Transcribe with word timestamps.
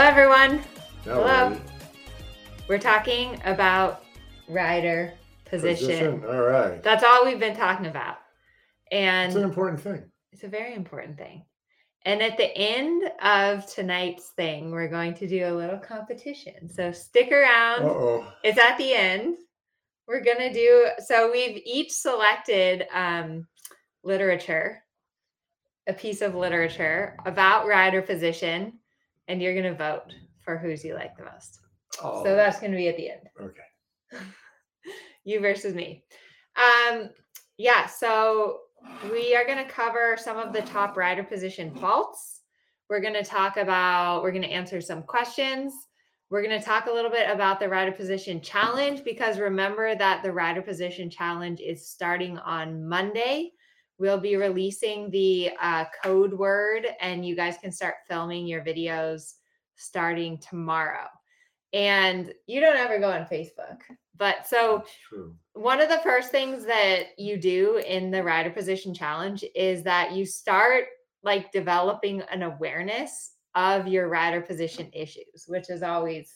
Hello, 0.00 0.08
everyone. 0.08 0.62
Hello. 1.04 1.60
We're 2.68 2.78
talking 2.78 3.38
about 3.44 4.02
rider 4.48 5.12
position. 5.44 5.88
position. 5.88 6.24
All 6.24 6.40
right. 6.40 6.82
That's 6.82 7.04
all 7.04 7.26
we've 7.26 7.38
been 7.38 7.54
talking 7.54 7.84
about. 7.84 8.16
And 8.90 9.26
it's 9.26 9.36
an 9.36 9.44
important 9.44 9.78
thing. 9.82 10.02
It's 10.32 10.42
a 10.42 10.48
very 10.48 10.74
important 10.74 11.18
thing. 11.18 11.44
And 12.06 12.22
at 12.22 12.38
the 12.38 12.50
end 12.56 13.10
of 13.22 13.66
tonight's 13.66 14.30
thing, 14.30 14.70
we're 14.70 14.88
going 14.88 15.12
to 15.16 15.28
do 15.28 15.46
a 15.46 15.54
little 15.54 15.78
competition. 15.78 16.72
So 16.72 16.92
stick 16.92 17.30
around. 17.30 17.82
Uh-oh. 17.82 18.26
It's 18.42 18.58
at 18.58 18.78
the 18.78 18.94
end. 18.94 19.36
We're 20.08 20.24
going 20.24 20.38
to 20.38 20.52
do 20.54 20.88
so 21.04 21.30
we've 21.30 21.60
each 21.66 21.92
selected 21.92 22.86
um, 22.94 23.46
literature, 24.02 24.82
a 25.86 25.92
piece 25.92 26.22
of 26.22 26.34
literature 26.34 27.18
about 27.26 27.66
rider 27.66 28.00
position 28.00 28.78
and 29.30 29.40
you're 29.40 29.54
going 29.54 29.64
to 29.64 29.78
vote 29.78 30.12
for 30.44 30.58
who's 30.58 30.84
you 30.84 30.94
like 30.94 31.16
the 31.16 31.24
most. 31.24 31.60
Oh. 32.02 32.24
So 32.24 32.34
that's 32.34 32.58
going 32.58 32.72
to 32.72 32.76
be 32.76 32.88
at 32.88 32.96
the 32.96 33.10
end. 33.10 33.20
Okay. 33.40 34.24
you 35.24 35.40
versus 35.40 35.72
me. 35.72 36.04
Um, 36.56 37.10
yeah. 37.56 37.86
So 37.86 38.58
we 39.12 39.36
are 39.36 39.46
going 39.46 39.64
to 39.64 39.70
cover 39.70 40.16
some 40.18 40.36
of 40.36 40.52
the 40.52 40.62
top 40.62 40.96
rider 40.96 41.22
position 41.22 41.72
faults. 41.76 42.40
We're 42.88 43.00
going 43.00 43.14
to 43.14 43.24
talk 43.24 43.56
about, 43.56 44.22
we're 44.22 44.32
going 44.32 44.42
to 44.42 44.48
answer 44.48 44.80
some 44.80 45.04
questions. 45.04 45.72
We're 46.28 46.42
going 46.42 46.58
to 46.58 46.64
talk 46.64 46.86
a 46.86 46.92
little 46.92 47.10
bit 47.10 47.30
about 47.30 47.60
the 47.60 47.68
rider 47.68 47.92
position 47.92 48.40
challenge 48.40 49.04
because 49.04 49.38
remember 49.38 49.94
that 49.94 50.22
the 50.24 50.32
rider 50.32 50.62
position 50.62 51.08
challenge 51.08 51.60
is 51.60 51.88
starting 51.88 52.38
on 52.38 52.88
Monday. 52.88 53.52
We'll 54.00 54.18
be 54.18 54.36
releasing 54.36 55.10
the 55.10 55.50
uh, 55.60 55.84
code 56.02 56.32
word, 56.32 56.86
and 57.02 57.24
you 57.24 57.36
guys 57.36 57.58
can 57.58 57.70
start 57.70 57.96
filming 58.08 58.46
your 58.46 58.64
videos 58.64 59.34
starting 59.76 60.38
tomorrow. 60.38 61.06
And 61.74 62.32
you 62.46 62.62
don't 62.62 62.78
ever 62.78 62.98
go 62.98 63.10
on 63.10 63.26
Facebook. 63.26 63.76
But 64.16 64.46
so, 64.46 64.84
one 65.52 65.82
of 65.82 65.90
the 65.90 66.00
first 66.02 66.30
things 66.30 66.64
that 66.64 67.08
you 67.18 67.36
do 67.36 67.76
in 67.76 68.10
the 68.10 68.22
rider 68.22 68.48
position 68.48 68.94
challenge 68.94 69.44
is 69.54 69.82
that 69.82 70.12
you 70.12 70.24
start 70.24 70.84
like 71.22 71.52
developing 71.52 72.22
an 72.32 72.42
awareness 72.42 73.32
of 73.54 73.86
your 73.86 74.08
rider 74.08 74.40
position 74.40 74.88
issues, 74.94 75.44
which 75.46 75.68
is 75.68 75.82
always 75.82 76.32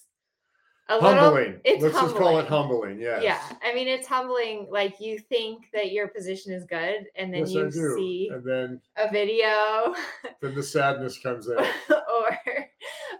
a 0.88 1.00
humbling. 1.00 1.44
Little, 1.44 1.60
it's 1.64 1.82
Let's 1.82 1.94
humbling. 1.94 2.14
just 2.14 2.22
call 2.22 2.38
it 2.38 2.46
humbling. 2.46 3.00
Yeah. 3.00 3.20
Yeah. 3.20 3.40
I 3.62 3.74
mean, 3.74 3.88
it's 3.88 4.06
humbling. 4.06 4.66
Like 4.70 5.00
you 5.00 5.18
think 5.18 5.66
that 5.72 5.92
your 5.92 6.08
position 6.08 6.52
is 6.52 6.64
good, 6.64 7.06
and 7.16 7.32
then 7.32 7.46
yes, 7.46 7.52
you 7.52 7.94
see 7.96 8.30
and 8.32 8.44
then 8.44 8.80
a 8.96 9.10
video. 9.10 9.94
Then 10.40 10.54
the 10.54 10.62
sadness 10.62 11.18
comes 11.18 11.46
in. 11.46 11.56
or 11.90 12.38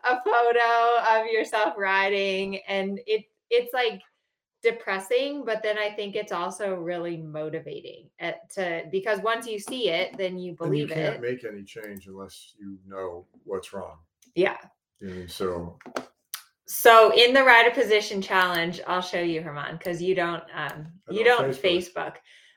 a 0.05 0.21
photo 0.25 1.21
of 1.21 1.27
yourself 1.27 1.75
riding, 1.79 2.61
and 2.69 3.01
it 3.07 3.25
it's 3.51 3.73
like 3.73 4.03
depressing 4.63 5.45
but 5.45 5.63
then 5.63 5.77
i 5.77 5.91
think 5.91 6.17
it's 6.17 6.33
also 6.33 6.75
really 6.75 7.19
motivating 7.19 8.09
at, 8.19 8.51
to 8.51 8.83
because 8.91 9.21
once 9.21 9.47
you 9.47 9.59
see 9.59 9.91
it 9.91 10.17
then 10.17 10.39
you 10.39 10.55
believe 10.55 10.91
and 10.91 11.01
you 11.01 11.07
can't 11.07 11.17
it 11.17 11.21
make 11.21 11.45
any 11.45 11.63
change 11.63 12.07
unless 12.07 12.55
you 12.59 12.79
know 12.89 13.27
what's 13.45 13.75
wrong 13.75 13.99
yeah 14.35 14.57
and 15.03 15.31
so 15.31 15.79
so 16.67 17.13
in 17.15 17.35
the 17.35 17.43
rider 17.43 17.71
position 17.71 18.23
challenge, 18.23 18.81
I'll 18.87 19.03
show 19.03 19.21
you 19.21 19.43
Herman 19.43 19.77
because 19.77 20.01
you 20.01 20.15
don't 20.15 20.43
um 20.55 20.87
you 21.11 21.25
don't 21.25 21.51
Facebook. 21.51 21.93
Facebook. 21.95 22.15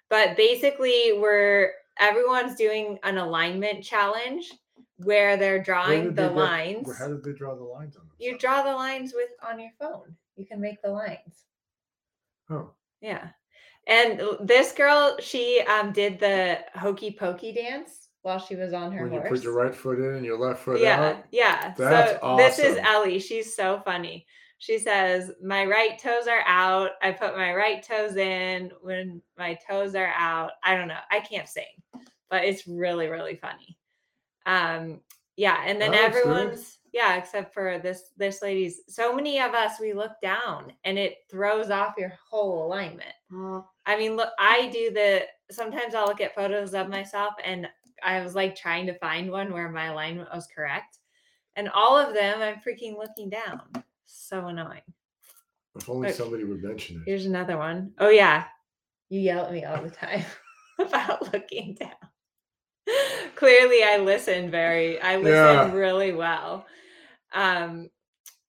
But 0.10 0.38
basically 0.38 1.18
we're 1.20 1.72
everyone's 2.00 2.56
doing 2.56 3.00
an 3.04 3.18
alignment 3.18 3.84
challenge 3.84 4.52
where 4.98 5.38
they're 5.38 5.62
drawing 5.62 6.14
the 6.14 6.30
lines. 6.30 6.98
how 6.98 7.08
did 7.08 7.24
they 7.24 7.34
draw 7.34 7.56
the 7.56 7.64
lines 7.64 7.98
on 7.98 8.04
them? 8.04 8.16
You 8.20 8.38
draw 8.38 8.64
the 8.64 8.74
lines 8.74 9.14
with 9.14 9.30
on 9.44 9.60
your 9.60 9.72
phone. 9.80 10.16
You 10.36 10.46
can 10.46 10.62
make 10.62 10.82
the 10.82 10.92
lines. 10.92 11.44
Oh. 12.50 12.72
Yeah. 13.02 13.30
And 13.88 14.22
this 14.42 14.72
girl, 14.72 15.18
she 15.20 15.62
um 15.68 15.92
did 15.92 16.20
the 16.20 16.60
hokey 16.76 17.12
pokey 17.12 17.52
dance 17.52 18.07
while 18.28 18.40
she 18.40 18.58
was 18.58 18.74
on 18.74 18.92
her 18.92 19.04
when 19.04 19.12
horse. 19.12 19.24
you 19.24 19.30
put 19.30 19.44
your 19.46 19.54
right 19.54 19.74
foot 19.74 20.00
in 20.00 20.16
and 20.16 20.26
your 20.26 20.38
left 20.38 20.60
foot 20.60 20.82
yeah, 20.82 21.02
out. 21.02 21.24
Yeah. 21.32 21.74
That's 21.78 22.12
so 22.12 22.20
awesome. 22.22 22.46
this 22.46 22.60
is 22.60 22.78
Ellie. 22.84 23.20
She's 23.20 23.56
so 23.56 23.82
funny. 23.86 24.26
She 24.58 24.80
says, 24.80 25.32
My 25.42 25.66
right 25.66 25.98
toes 25.98 26.28
are 26.28 26.44
out. 26.46 26.92
I 27.02 27.12
put 27.12 27.38
my 27.38 27.54
right 27.54 27.82
toes 27.82 28.18
in 28.18 28.72
when 28.82 29.22
my 29.38 29.58
toes 29.66 29.96
are 29.96 30.12
out. 30.14 30.52
I 30.62 30.76
don't 30.76 30.90
know. 30.90 31.00
I 31.10 31.22
can't 31.22 31.48
sing, 31.48 31.64
but 32.30 32.44
it's 32.44 32.68
really, 32.68 33.08
really 33.08 33.38
funny. 33.38 33.78
Um, 34.46 35.00
yeah, 35.38 35.64
and 35.66 35.80
then 35.80 35.94
everyone's 35.94 36.80
yeah, 36.92 37.16
except 37.16 37.54
for 37.54 37.80
this 37.80 38.12
this 38.18 38.42
lady's 38.42 38.82
so 38.90 39.14
many 39.14 39.40
of 39.40 39.54
us 39.54 39.74
we 39.80 39.94
look 39.94 40.14
down 40.22 40.74
and 40.84 40.98
it 40.98 41.18
throws 41.30 41.70
off 41.70 41.94
your 41.98 42.14
whole 42.30 42.66
alignment. 42.66 43.14
I 43.86 43.98
mean, 43.98 44.16
look, 44.16 44.30
I 44.40 44.68
do 44.74 44.92
the 44.92 45.28
sometimes 45.52 45.94
I'll 45.94 46.08
look 46.08 46.22
at 46.22 46.36
photos 46.36 46.74
of 46.74 46.90
myself 46.90 47.34
and 47.46 47.70
I 48.08 48.24
was 48.24 48.36
like 48.36 48.56
trying 48.56 48.88
to 48.88 48.98
find 49.00 49.30
one 49.30 49.52
where 49.52 49.70
my 49.70 49.88
alignment 49.88 50.30
was 50.34 50.48
correct. 50.48 51.00
And 51.58 51.68
all 51.70 51.98
of 51.98 52.14
them, 52.14 52.42
I'm 52.42 52.56
freaking 52.56 52.98
looking 52.98 53.30
down. 53.30 53.62
So 54.06 54.48
annoying. 54.48 54.82
If 55.76 55.90
only 55.90 56.14
somebody 56.14 56.46
would 56.46 56.64
mention 56.64 56.98
it. 56.98 57.02
Here's 57.06 57.26
another 57.26 57.58
one. 57.58 57.92
Oh, 58.00 58.10
yeah. 58.10 58.46
You 59.10 59.20
yell 59.20 59.46
at 59.46 59.52
me 59.52 59.66
all 59.66 59.84
the 59.84 59.90
time 59.90 60.24
about 60.80 61.34
looking 61.34 61.76
down. 61.76 61.92
Clearly, 63.36 63.84
I 63.84 63.98
listen 63.98 64.50
very, 64.50 65.02
I 65.02 65.18
listen 65.18 65.34
yeah. 65.34 65.72
really 65.74 66.14
well. 66.14 66.66
Um, 67.34 67.90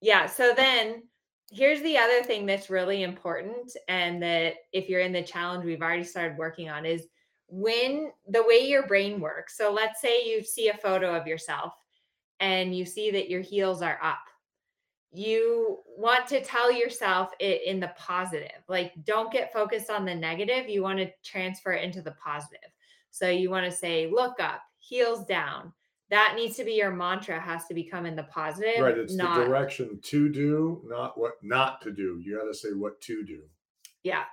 yeah. 0.01 0.27
So 0.27 0.55
then 0.57 1.03
here's 1.51 1.83
the 1.83 1.99
other 1.99 2.23
thing 2.23 2.47
that's 2.47 2.71
really 2.71 3.03
important. 3.03 3.77
And 3.89 4.23
that 4.23 4.55
if 4.73 4.89
you're 4.89 5.01
in 5.01 5.13
the 5.13 5.23
challenge 5.23 5.65
we've 5.65 5.83
already 5.83 6.05
started 6.05 6.39
working 6.39 6.71
on 6.71 6.87
is 6.87 7.09
when 7.49 8.13
the 8.29 8.43
way 8.43 8.67
your 8.67 8.87
brain 8.87 9.21
works. 9.21 9.57
So 9.57 9.73
let's 9.73 10.01
say 10.01 10.25
you 10.25 10.43
see 10.43 10.69
a 10.69 10.77
photo 10.77 11.15
of 11.15 11.27
yourself 11.27 11.73
and 12.41 12.77
you 12.77 12.85
see 12.85 13.11
that 13.11 13.31
your 13.31 13.41
heels 13.41 13.83
are 13.83 13.99
up. 14.03 14.19
You 15.11 15.79
want 15.97 16.27
to 16.29 16.43
tell 16.43 16.71
yourself 16.71 17.31
it 17.41 17.63
in 17.65 17.81
the 17.81 17.93
positive. 17.97 18.63
Like 18.69 18.93
don't 19.05 19.33
get 19.33 19.53
focused 19.53 19.91
on 19.91 20.05
the 20.05 20.15
negative. 20.15 20.69
You 20.69 20.83
want 20.83 20.99
to 20.99 21.11
transfer 21.25 21.73
it 21.73 21.83
into 21.83 22.03
the 22.03 22.15
positive. 22.23 22.71
So 23.11 23.29
you 23.31 23.49
want 23.49 23.65
to 23.65 23.77
say, 23.77 24.11
look 24.13 24.39
up, 24.41 24.61
heels 24.79 25.25
down. 25.25 25.73
That 26.11 26.35
needs 26.37 26.57
to 26.57 26.65
be 26.65 26.73
your 26.73 26.91
mantra, 26.91 27.39
has 27.39 27.67
to 27.67 27.75
become 27.75 28.07
in 28.07 28.17
the 28.17 28.23
positive. 28.25 28.81
Right. 28.81 28.97
It's 28.97 29.15
not, 29.15 29.39
the 29.39 29.45
direction 29.45 29.99
to 30.03 30.29
do, 30.29 30.83
not 30.87 31.19
what 31.19 31.35
not 31.43 31.83
to 31.83 31.93
do. 31.93 32.21
You 32.23 32.39
got 32.39 32.47
to 32.47 32.55
say 32.55 32.71
what 32.75 33.01
to 33.03 33.25
do. 33.25 33.43
Yeah. 34.03 34.25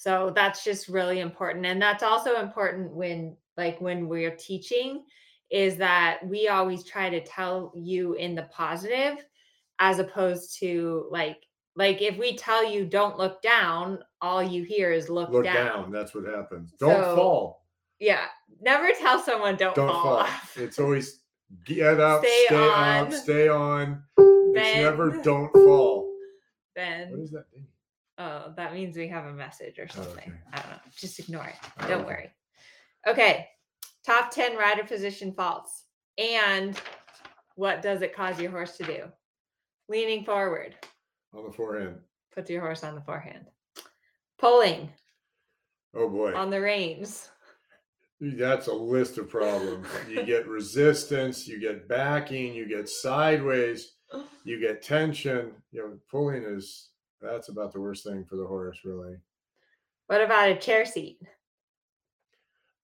So 0.00 0.32
that's 0.34 0.64
just 0.64 0.88
really 0.88 1.20
important. 1.20 1.66
And 1.66 1.80
that's 1.80 2.02
also 2.02 2.40
important 2.40 2.90
when, 2.90 3.36
like, 3.58 3.78
when 3.82 4.08
we're 4.08 4.34
teaching, 4.34 5.04
is 5.50 5.76
that 5.76 6.20
we 6.24 6.48
always 6.48 6.84
try 6.84 7.10
to 7.10 7.22
tell 7.22 7.70
you 7.76 8.14
in 8.14 8.34
the 8.34 8.44
positive 8.44 9.22
as 9.78 9.98
opposed 9.98 10.58
to 10.60 11.06
like, 11.10 11.36
like 11.76 12.00
if 12.00 12.16
we 12.16 12.34
tell 12.34 12.64
you 12.64 12.86
don't 12.86 13.18
look 13.18 13.42
down, 13.42 13.98
all 14.22 14.42
you 14.42 14.62
hear 14.62 14.90
is 14.90 15.10
look, 15.10 15.28
look 15.28 15.44
down. 15.44 15.82
down. 15.82 15.92
That's 15.92 16.14
what 16.14 16.24
happens. 16.24 16.72
Don't 16.80 17.04
so, 17.04 17.16
fall. 17.16 17.66
Yeah. 17.98 18.24
Never 18.62 18.92
tell 18.92 19.18
someone 19.18 19.56
don't, 19.56 19.74
don't 19.74 19.88
fall. 19.88 20.24
fall. 20.24 20.28
It's 20.56 20.78
always 20.78 21.20
get 21.66 22.00
up, 22.00 22.24
stay, 22.24 22.44
stay 22.46 22.56
on. 22.56 23.06
up, 23.06 23.12
stay 23.12 23.48
on. 23.48 24.02
Bend. 24.16 24.56
It's 24.56 24.76
never 24.78 25.20
don't 25.20 25.52
fall. 25.52 26.10
Then 26.74 27.10
what 27.10 27.20
does 27.20 27.32
that 27.32 27.44
mean? 27.54 27.66
Oh, 28.20 28.52
that 28.54 28.74
means 28.74 28.98
we 28.98 29.08
have 29.08 29.24
a 29.24 29.32
message 29.32 29.78
or 29.78 29.86
oh, 29.90 29.94
something. 29.94 30.28
Okay. 30.28 30.32
I 30.52 30.56
don't 30.60 30.70
know. 30.72 30.78
Just 30.94 31.18
ignore 31.18 31.46
it. 31.46 31.54
Oh, 31.80 31.88
don't 31.88 32.06
worry. 32.06 32.30
Okay. 33.08 33.46
Top 34.04 34.30
10 34.30 34.58
rider 34.58 34.84
position 34.84 35.32
faults. 35.32 35.84
And 36.18 36.78
what 37.54 37.80
does 37.80 38.02
it 38.02 38.14
cause 38.14 38.38
your 38.38 38.50
horse 38.50 38.76
to 38.76 38.84
do? 38.84 39.04
Leaning 39.88 40.22
forward. 40.24 40.74
On 41.34 41.44
the 41.44 41.52
forehand. 41.52 41.96
Put 42.34 42.50
your 42.50 42.60
horse 42.60 42.84
on 42.84 42.94
the 42.94 43.00
forehand. 43.00 43.46
Pulling. 44.38 44.90
Oh 45.94 46.10
boy. 46.10 46.34
On 46.34 46.50
the 46.50 46.60
reins. 46.60 47.30
That's 48.20 48.66
a 48.66 48.74
list 48.74 49.16
of 49.16 49.30
problems. 49.30 49.86
You 50.10 50.24
get 50.24 50.46
resistance, 50.48 51.48
you 51.48 51.58
get 51.58 51.88
backing, 51.88 52.52
you 52.52 52.68
get 52.68 52.86
sideways, 52.86 53.94
you 54.44 54.60
get 54.60 54.82
tension. 54.82 55.52
You 55.72 55.80
know, 55.80 55.98
pulling 56.10 56.42
is 56.44 56.89
that's 57.20 57.48
about 57.48 57.72
the 57.72 57.80
worst 57.80 58.04
thing 58.04 58.24
for 58.24 58.36
the 58.36 58.46
horse, 58.46 58.78
really. 58.84 59.16
What 60.06 60.22
about 60.22 60.48
a 60.48 60.56
chair 60.56 60.84
seat? 60.84 61.20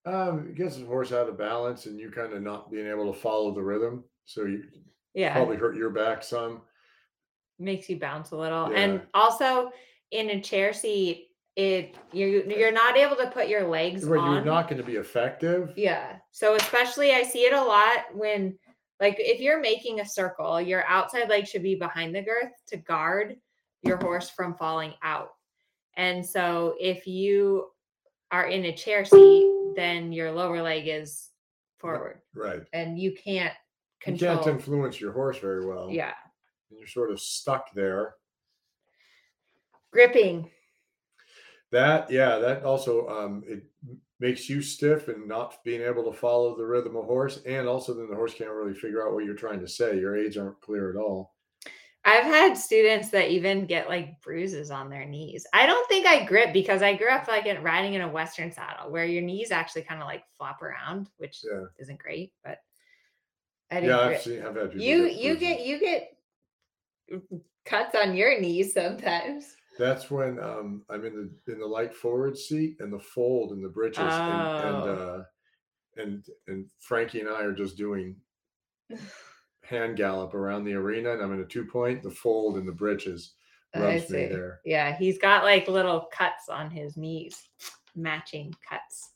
Um, 0.05 0.47
it 0.49 0.55
gets 0.55 0.77
the 0.77 0.85
horse 0.85 1.11
out 1.11 1.27
of 1.27 1.37
balance, 1.37 1.85
and 1.85 1.99
you 1.99 2.09
kind 2.09 2.31
of 2.33 2.41
not 2.41 2.71
being 2.71 2.87
able 2.87 3.11
to 3.11 3.19
follow 3.19 3.53
the 3.53 3.61
rhythm. 3.61 4.05
So 4.25 4.45
you 4.45 4.63
yeah 5.13 5.33
probably 5.33 5.57
hurt 5.57 5.75
your 5.75 5.89
back 5.89 6.23
some. 6.23 6.61
Makes 7.59 7.89
you 7.89 7.99
bounce 7.99 8.31
a 8.31 8.37
little, 8.37 8.71
yeah. 8.71 8.79
and 8.79 9.01
also 9.13 9.71
in 10.11 10.29
a 10.29 10.41
chair 10.41 10.71
seat, 10.71 11.27
it 11.57 11.95
you're 12.13 12.45
you're 12.45 12.71
not 12.71 12.95
able 12.95 13.17
to 13.17 13.27
put 13.27 13.49
your 13.49 13.67
legs 13.67 14.05
right, 14.05 14.21
on. 14.21 14.35
You're 14.35 14.45
not 14.45 14.69
going 14.69 14.81
to 14.81 14.87
be 14.87 14.95
effective. 14.95 15.73
Yeah. 15.75 16.17
So 16.31 16.55
especially 16.55 17.11
I 17.11 17.23
see 17.23 17.39
it 17.39 17.53
a 17.53 17.61
lot 17.61 18.05
when 18.13 18.57
like 19.01 19.15
if 19.19 19.41
you're 19.41 19.59
making 19.59 19.99
a 19.99 20.05
circle, 20.05 20.61
your 20.61 20.85
outside 20.85 21.29
leg 21.29 21.47
should 21.47 21.63
be 21.63 21.75
behind 21.75 22.15
the 22.15 22.21
girth 22.21 22.51
to 22.67 22.77
guard 22.77 23.35
your 23.83 23.97
horse 23.97 24.29
from 24.29 24.55
falling 24.55 24.93
out. 25.03 25.29
And 25.95 26.25
so 26.25 26.75
if 26.79 27.07
you 27.07 27.67
are 28.31 28.47
in 28.47 28.65
a 28.65 28.75
chair 28.75 29.05
seat, 29.05 29.51
then 29.75 30.11
your 30.11 30.31
lower 30.31 30.61
leg 30.61 30.87
is 30.87 31.29
forward. 31.77 32.21
Right. 32.35 32.61
And 32.73 32.99
you 32.99 33.13
can't 33.13 33.53
control. 33.99 34.33
You 34.33 34.37
can't 34.37 34.55
influence 34.55 34.99
your 34.99 35.13
horse 35.13 35.37
very 35.39 35.65
well. 35.65 35.89
Yeah. 35.89 36.13
And 36.69 36.79
you're 36.79 36.87
sort 36.87 37.11
of 37.11 37.19
stuck 37.19 37.73
there. 37.73 38.15
Gripping. 39.91 40.49
That 41.71 42.09
yeah, 42.09 42.37
that 42.37 42.63
also 42.63 43.07
um, 43.07 43.43
it 43.45 43.63
makes 44.19 44.49
you 44.49 44.61
stiff 44.61 45.09
and 45.09 45.27
not 45.27 45.63
being 45.63 45.81
able 45.81 46.03
to 46.09 46.17
follow 46.17 46.55
the 46.55 46.65
rhythm 46.65 46.95
of 46.95 47.05
horse, 47.05 47.41
and 47.45 47.67
also 47.67 47.93
then 47.93 48.09
the 48.09 48.15
horse 48.15 48.33
can't 48.33 48.51
really 48.51 48.73
figure 48.73 49.05
out 49.05 49.13
what 49.13 49.25
you're 49.25 49.35
trying 49.35 49.59
to 49.59 49.67
say. 49.67 49.97
Your 49.97 50.15
aids 50.15 50.37
aren't 50.37 50.61
clear 50.61 50.89
at 50.89 50.95
all. 50.95 51.35
I've 52.07 52.23
had 52.23 52.57
students 52.57 53.09
that 53.09 53.31
even 53.31 53.65
get 53.65 53.89
like 53.89 54.21
bruises 54.21 54.71
on 54.71 54.89
their 54.89 55.03
knees. 55.03 55.45
I 55.51 55.65
don't 55.65 55.87
think 55.89 56.07
I 56.07 56.23
grip 56.23 56.53
because 56.53 56.81
I 56.81 56.95
grew 56.95 57.09
up 57.09 57.27
like 57.27 57.45
in, 57.45 57.61
riding 57.61 57.95
in 57.95 58.01
a 58.01 58.07
Western 58.07 58.49
saddle 58.49 58.89
where 58.89 59.03
your 59.03 59.21
knees 59.21 59.51
actually 59.51 59.81
kind 59.81 60.01
of 60.01 60.07
like 60.07 60.23
flop 60.37 60.61
around, 60.61 61.09
which 61.17 61.41
yeah. 61.43 61.65
isn't 61.79 61.99
great. 61.99 62.31
But 62.45 62.59
I 63.69 63.81
didn't. 63.81 63.89
Yeah, 63.89 63.99
I've 63.99 64.21
seen. 64.21 64.41
I've 64.41 64.55
had 64.55 64.73
you. 64.73 65.09
Get 65.09 65.17
you 65.17 65.35
get 65.35 65.65
you 65.65 65.79
get 65.81 66.13
cuts 67.65 67.93
on 67.93 68.15
your 68.15 68.39
knees 68.39 68.73
sometimes. 68.73 69.57
That's 69.77 70.09
when 70.09 70.39
um, 70.39 70.83
I'm 70.89 71.03
in 71.03 71.13
the 71.45 71.51
in 71.51 71.59
the 71.59 71.67
light 71.67 71.93
forward 71.93 72.37
seat 72.37 72.77
and 72.79 72.91
the 72.91 72.99
fold 72.99 73.51
in 73.51 73.61
the 73.61 73.67
britches, 73.67 74.05
oh. 74.05 74.07
and 74.07 74.89
and, 74.89 74.99
uh, 74.99 75.23
and 75.97 76.25
and 76.47 76.69
Frankie 76.79 77.19
and 77.19 77.27
I 77.27 77.41
are 77.41 77.51
just 77.51 77.75
doing 77.75 78.15
hand 79.67 79.97
gallop 79.97 80.33
around 80.33 80.63
the 80.63 80.73
arena, 80.73 81.13
and 81.13 81.21
I'm 81.21 81.33
in 81.33 81.41
a 81.41 81.45
two 81.45 81.65
point. 81.65 82.03
The 82.03 82.11
fold 82.11 82.57
in 82.57 82.65
the 82.65 82.71
britches 82.71 83.33
rubs 83.75 84.09
me 84.09 84.25
there. 84.25 84.59
Yeah, 84.65 84.95
he's 84.97 85.17
got 85.17 85.43
like 85.43 85.67
little 85.67 86.07
cuts 86.11 86.49
on 86.49 86.69
his 86.69 86.97
knees, 86.97 87.49
matching 87.95 88.53
cuts. 88.67 89.11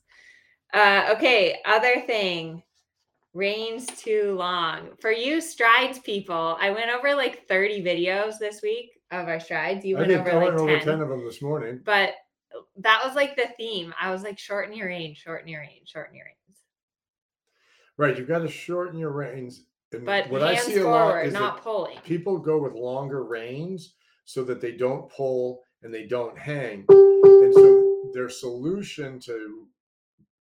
Uh, 0.72 1.14
okay, 1.16 1.58
other 1.64 2.00
thing 2.06 2.62
reins 3.34 3.86
too 3.86 4.34
long 4.38 4.90
for 5.00 5.10
you 5.10 5.40
strides 5.40 5.98
people 6.00 6.54
i 6.60 6.70
went 6.70 6.90
over 6.90 7.14
like 7.14 7.48
30 7.48 7.82
videos 7.82 8.38
this 8.38 8.60
week 8.60 8.90
of 9.12 9.28
our 9.28 9.38
strides. 9.38 9.84
You 9.84 9.96
went 9.96 10.10
over 10.10 10.30
I 10.32 10.34
like 10.34 10.52
over 10.54 10.78
10. 10.78 10.86
10 10.86 11.00
of 11.00 11.08
them 11.08 11.24
this 11.24 11.42
morning. 11.42 11.80
But 11.84 12.14
that 12.78 13.02
was 13.04 13.14
like 13.14 13.36
the 13.36 13.48
theme. 13.56 13.94
I 14.00 14.10
was 14.10 14.22
like, 14.22 14.38
shorten 14.38 14.74
your 14.74 14.88
range, 14.88 15.18
shorten 15.18 15.48
your 15.48 15.60
range, 15.60 15.88
shorten 15.88 16.16
your 16.16 16.26
reins. 16.26 16.58
Right. 17.96 18.16
You've 18.16 18.28
got 18.28 18.40
to 18.40 18.48
shorten 18.48 18.98
your 18.98 19.10
reins. 19.10 19.64
And 19.94 20.04
but 20.04 20.28
what 20.30 20.42
hands 20.42 20.60
I 20.60 20.62
see 20.62 20.76
a 20.78 20.82
forward, 20.82 20.98
lot 20.98 21.26
is 21.26 21.32
not 21.32 21.62
pulling. 21.62 21.98
People 22.04 22.38
go 22.38 22.58
with 22.58 22.74
longer 22.74 23.24
reins 23.24 23.94
so 24.24 24.44
that 24.44 24.60
they 24.60 24.72
don't 24.72 25.10
pull 25.10 25.60
and 25.82 25.92
they 25.92 26.06
don't 26.06 26.38
hang. 26.38 26.84
And 26.88 27.54
so 27.54 28.10
their 28.14 28.28
solution 28.28 29.18
to 29.20 29.66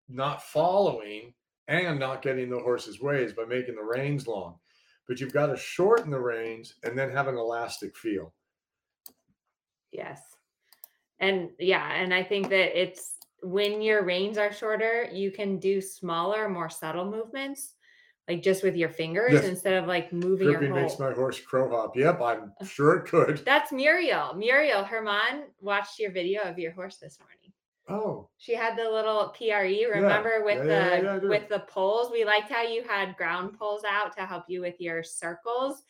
not 0.09 0.43
following 0.43 1.33
and 1.67 1.99
not 1.99 2.21
getting 2.21 2.49
the 2.49 2.59
horse's 2.59 3.01
way 3.01 3.23
is 3.23 3.33
by 3.33 3.45
making 3.45 3.75
the 3.75 3.83
reins 3.83 4.27
long. 4.27 4.55
But 5.07 5.19
you've 5.19 5.33
got 5.33 5.47
to 5.47 5.57
shorten 5.57 6.11
the 6.11 6.19
reins 6.19 6.75
and 6.83 6.97
then 6.97 7.11
have 7.11 7.27
an 7.27 7.35
elastic 7.35 7.95
feel. 7.97 8.33
Yes. 9.91 10.21
And 11.19 11.49
yeah, 11.59 11.93
and 11.93 12.13
I 12.13 12.23
think 12.23 12.49
that 12.49 12.79
it's 12.79 13.15
when 13.41 13.81
your 13.81 14.03
reins 14.03 14.37
are 14.37 14.53
shorter, 14.53 15.07
you 15.11 15.31
can 15.31 15.59
do 15.59 15.81
smaller, 15.81 16.49
more 16.49 16.69
subtle 16.69 17.09
movements, 17.09 17.73
like 18.27 18.43
just 18.43 18.63
with 18.63 18.75
your 18.75 18.89
fingers 18.89 19.33
yes. 19.33 19.45
instead 19.45 19.73
of 19.73 19.87
like 19.87 20.13
moving 20.13 20.49
your 20.49 20.63
whole. 20.63 20.81
makes 20.81 20.99
my 20.99 21.11
horse 21.11 21.39
crow 21.39 21.69
hop. 21.69 21.95
Yep, 21.95 22.21
I'm 22.21 22.51
sure 22.65 22.97
it 22.97 23.05
could. 23.05 23.39
That's 23.45 23.71
Muriel. 23.71 24.33
Muriel 24.35 24.83
Herman 24.83 25.45
watched 25.59 25.99
your 25.99 26.11
video 26.11 26.41
of 26.43 26.57
your 26.57 26.71
horse 26.71 26.97
this 26.97 27.17
morning. 27.19 27.51
Oh. 27.89 28.29
She 28.37 28.55
had 28.55 28.77
the 28.77 28.89
little 28.89 29.33
PRE. 29.37 29.89
Remember 29.89 30.37
yeah. 30.37 30.45
with 30.45 30.67
yeah, 30.67 30.89
the 30.89 31.03
yeah, 31.03 31.29
with 31.29 31.49
the 31.49 31.63
poles? 31.67 32.11
We 32.11 32.23
liked 32.23 32.49
how 32.49 32.63
you 32.63 32.83
had 32.83 33.17
ground 33.17 33.57
poles 33.57 33.83
out 33.89 34.15
to 34.17 34.25
help 34.25 34.45
you 34.47 34.61
with 34.61 34.79
your 34.79 35.03
circles. 35.03 35.83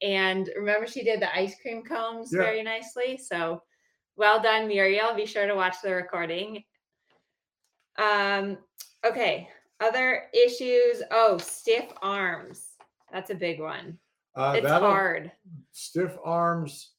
And 0.00 0.48
remember, 0.56 0.86
she 0.86 1.04
did 1.04 1.20
the 1.20 1.34
ice 1.36 1.54
cream 1.60 1.82
cones 1.82 2.30
very 2.32 2.62
nicely. 2.62 3.18
So 3.18 3.62
well 4.16 4.42
done, 4.42 4.66
Muriel. 4.66 5.14
Be 5.14 5.26
sure 5.26 5.46
to 5.46 5.54
watch 5.54 5.76
the 5.82 5.94
recording. 5.94 6.64
Um, 7.98 8.58
okay. 9.04 9.48
Other 9.82 10.24
issues. 10.32 11.02
Oh, 11.10 11.38
stiff 11.38 11.86
arms. 12.02 12.76
That's 13.12 13.30
a 13.30 13.34
big 13.34 13.60
one. 13.60 13.98
Uh, 14.36 14.54
it's 14.56 14.68
hard. 14.68 15.32
Stiff 15.72 16.16
arms. 16.24 16.92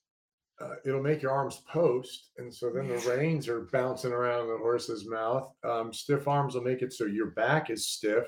Uh, 0.62 0.76
it'll 0.86 1.02
make 1.02 1.22
your 1.22 1.32
arms 1.32 1.62
post, 1.68 2.30
and 2.38 2.54
so 2.54 2.70
then 2.70 2.88
the 2.88 2.98
reins 3.18 3.48
are 3.48 3.68
bouncing 3.72 4.12
around 4.12 4.48
the 4.48 4.58
horse's 4.58 5.08
mouth. 5.08 5.52
Um, 5.64 5.92
stiff 5.92 6.28
arms 6.28 6.56
will 6.56 6.62
make 6.62 6.82
it 6.82 6.94
so 6.94 7.06
your 7.06 7.32
back 7.32 7.70
is 7.70 7.88
stiff, 7.88 8.26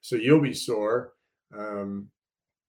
so 0.00 0.16
you'll 0.16 0.40
be 0.40 0.54
sore. 0.54 1.12
Um, 1.56 2.08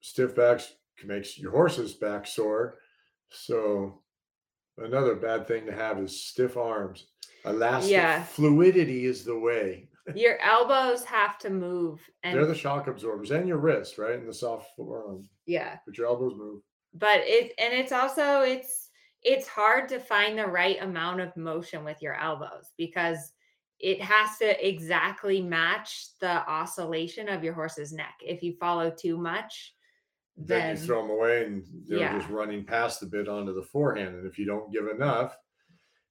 stiff 0.02 0.36
backs 0.36 0.74
makes 1.06 1.38
your 1.38 1.52
horse's 1.52 1.94
back 1.94 2.28
sore. 2.28 2.78
So 3.30 4.02
another 4.78 5.16
bad 5.16 5.48
thing 5.48 5.66
to 5.66 5.74
have 5.74 5.98
is 5.98 6.26
stiff 6.26 6.58
arms. 6.58 7.08
Elastic 7.46 7.92
yeah. 7.92 8.24
fluidity 8.24 9.06
is 9.06 9.24
the 9.24 9.38
way. 9.38 9.88
Your 10.16 10.40
elbows 10.42 11.04
have 11.06 11.38
to 11.40 11.50
move. 11.50 12.00
And 12.24 12.36
They're 12.36 12.46
the 12.46 12.56
shock 12.56 12.88
absorbers 12.88 13.32
and 13.32 13.48
your 13.48 13.58
wrist, 13.58 13.98
right? 13.98 14.20
And 14.20 14.28
the 14.28 14.34
soft 14.34 14.70
forearm. 14.76 15.28
Yeah. 15.46 15.78
But 15.86 15.98
your 15.98 16.08
elbows 16.08 16.34
move. 16.36 16.62
But 16.94 17.22
it 17.24 17.54
and 17.58 17.74
it's 17.74 17.92
also 17.92 18.42
it's 18.42 18.90
it's 19.24 19.48
hard 19.48 19.88
to 19.90 20.00
find 20.00 20.38
the 20.38 20.48
right 20.48 20.82
amount 20.82 21.22
of 21.22 21.36
motion 21.38 21.84
with 21.84 22.02
your 22.02 22.16
elbows 22.16 22.72
because 22.78 23.34
it 23.80 24.02
has 24.02 24.38
to 24.38 24.68
exactly 24.68 25.42
match 25.42 26.10
the 26.20 26.48
oscillation 26.50 27.30
of 27.30 27.44
your 27.44 27.54
horse's 27.54 27.94
neck. 27.94 28.16
If 28.22 28.44
you 28.44 28.54
follow 28.60 28.92
too 28.92 29.18
much, 29.18 29.74
then, 30.38 30.76
you 30.76 30.84
throw 30.84 31.02
them 31.02 31.12
away 31.12 31.46
and 31.46 31.64
they're 31.88 32.00
yeah. 32.00 32.18
just 32.18 32.30
running 32.30 32.64
past 32.64 33.00
the 33.00 33.06
bit 33.06 33.28
onto 33.28 33.54
the 33.54 33.64
forehand. 33.64 34.16
And 34.16 34.28
if 34.28 34.38
you 34.38 34.46
don't 34.46 34.72
give 34.72 34.88
enough, 34.88 35.36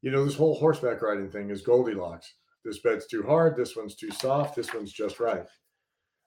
you 0.03 0.11
know, 0.11 0.25
this 0.25 0.35
whole 0.35 0.55
horseback 0.55 1.03
riding 1.03 1.31
thing 1.31 1.51
is 1.51 1.63
Goldilocks. 1.63 2.35
This 2.65 2.81
bed's 2.81 3.07
too 3.07 3.23
hard. 3.23 3.57
This 3.57 3.77
one's 3.77 3.95
too 3.95 4.11
soft. 4.11 4.57
This 4.57 4.73
one's 4.75 4.93
just 4.93 5.21
right. 5.21 5.45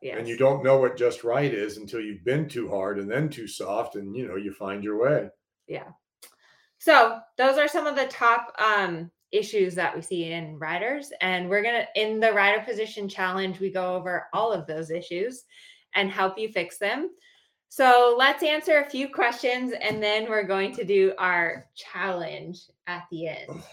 Yes. 0.02 0.18
And 0.20 0.28
you 0.28 0.38
don't 0.38 0.64
know 0.64 0.78
what 0.78 0.98
just 0.98 1.24
right 1.24 1.54
is 1.54 1.78
until 1.78 2.02
you've 2.02 2.26
been 2.26 2.50
too 2.50 2.70
hard 2.70 3.00
and 3.00 3.10
then 3.10 3.30
too 3.30 3.48
soft, 3.48 3.96
and 3.96 4.16
you 4.16 4.28
know 4.28 4.36
you 4.36 4.52
find 4.52 4.84
your 4.84 5.00
way. 5.00 5.30
Yeah. 5.68 5.90
So 6.80 7.20
those 7.38 7.58
are 7.58 7.70
some 7.70 7.88
of 7.88 7.96
the 7.96 8.08
top 8.08 8.54
um, 8.60 9.10
issues 9.32 9.76
that 9.76 9.96
we 9.96 10.02
see 10.02 10.32
in 10.32 10.60
riders, 10.60 11.12
and 11.22 11.50
we're 11.50 11.64
gonna 11.64 11.86
in 11.96 12.20
the 12.20 12.34
rider 12.34 12.64
position 12.64 13.08
challenge 13.08 13.60
we 13.60 13.72
go 13.72 13.96
over 13.96 14.28
all 14.34 14.52
of 14.52 14.68
those 14.68 14.92
issues 14.92 15.46
and 15.96 16.12
help 16.12 16.38
you 16.38 16.50
fix 16.50 16.78
them. 16.78 17.10
So 17.70 18.16
let's 18.20 18.44
answer 18.44 18.80
a 18.80 18.90
few 18.90 19.08
questions 19.08 19.74
and 19.82 20.02
then 20.04 20.30
we're 20.30 20.44
going 20.44 20.76
to 20.76 20.84
do 20.84 21.14
our 21.18 21.66
challenge 21.76 22.70
at 22.86 23.06
the 23.10 23.30
end. 23.30 23.64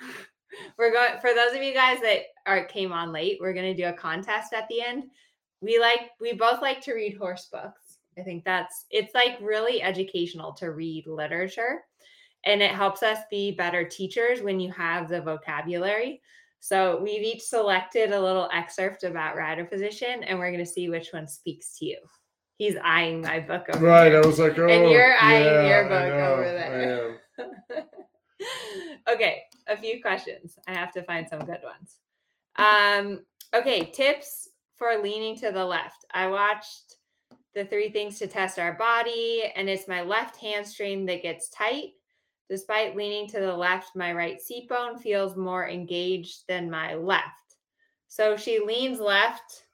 we're 0.78 0.92
going 0.92 1.20
for 1.20 1.34
those 1.34 1.54
of 1.54 1.62
you 1.62 1.74
guys 1.74 2.00
that 2.00 2.22
are 2.46 2.64
came 2.64 2.92
on 2.92 3.12
late, 3.12 3.38
we're 3.40 3.52
going 3.52 3.74
to 3.74 3.82
do 3.82 3.88
a 3.88 3.92
contest 3.92 4.52
at 4.52 4.68
the 4.68 4.82
end. 4.82 5.04
We 5.60 5.78
like 5.78 6.10
we 6.20 6.32
both 6.32 6.62
like 6.62 6.80
to 6.82 6.94
read 6.94 7.16
horse 7.16 7.48
books. 7.52 7.98
I 8.18 8.22
think 8.22 8.44
that's 8.44 8.86
it's 8.90 9.14
like 9.14 9.38
really 9.40 9.82
educational 9.82 10.52
to 10.54 10.72
read 10.72 11.06
literature 11.06 11.82
and 12.44 12.62
it 12.62 12.70
helps 12.70 13.02
us 13.02 13.18
be 13.30 13.52
better 13.52 13.84
teachers 13.84 14.42
when 14.42 14.60
you 14.60 14.72
have 14.72 15.08
the 15.08 15.20
vocabulary. 15.20 16.20
So 16.60 17.00
we've 17.00 17.22
each 17.22 17.42
selected 17.42 18.12
a 18.12 18.20
little 18.20 18.48
excerpt 18.52 19.04
about 19.04 19.36
rider 19.36 19.64
position 19.64 20.24
and 20.24 20.38
we're 20.38 20.50
going 20.50 20.64
to 20.64 20.70
see 20.70 20.88
which 20.88 21.12
one 21.12 21.28
speaks 21.28 21.78
to 21.78 21.86
you 21.86 21.98
he's 22.58 22.76
eyeing 22.84 23.22
my 23.22 23.40
book 23.40 23.66
over 23.72 23.86
right 23.86 24.10
there. 24.10 24.22
i 24.22 24.26
was 24.26 24.38
like 24.38 24.58
oh 24.58 24.68
and 24.68 24.90
you're 24.90 25.14
oh, 25.14 25.18
eyeing 25.20 25.44
yeah, 25.44 25.68
your 25.68 25.88
book 25.88 26.12
over 26.12 26.42
there 26.42 27.20
okay 29.12 29.42
a 29.68 29.76
few 29.76 30.00
questions 30.02 30.58
i 30.66 30.72
have 30.72 30.92
to 30.92 31.02
find 31.02 31.28
some 31.28 31.40
good 31.40 31.60
ones 31.62 31.98
um 32.56 33.20
Okay, 33.54 33.86
tips 33.86 34.50
for 34.76 35.02
leaning 35.02 35.34
to 35.36 35.50
the 35.50 35.64
left. 35.64 36.04
I 36.12 36.26
watched 36.26 36.96
the 37.54 37.64
three 37.64 37.88
things 37.88 38.18
to 38.18 38.26
test 38.26 38.58
our 38.58 38.74
body, 38.74 39.44
and 39.56 39.68
it's 39.68 39.88
my 39.88 40.02
left 40.02 40.36
hamstring 40.36 41.06
that 41.06 41.22
gets 41.22 41.48
tight. 41.48 41.92
Despite 42.50 42.96
leaning 42.96 43.26
to 43.28 43.40
the 43.40 43.54
left, 43.54 43.96
my 43.96 44.12
right 44.12 44.40
seat 44.40 44.68
bone 44.68 44.98
feels 44.98 45.36
more 45.36 45.68
engaged 45.68 46.46
than 46.46 46.70
my 46.70 46.94
left. 46.94 47.24
So 48.08 48.36
she 48.36 48.60
leans 48.60 49.00
left, 49.00 49.64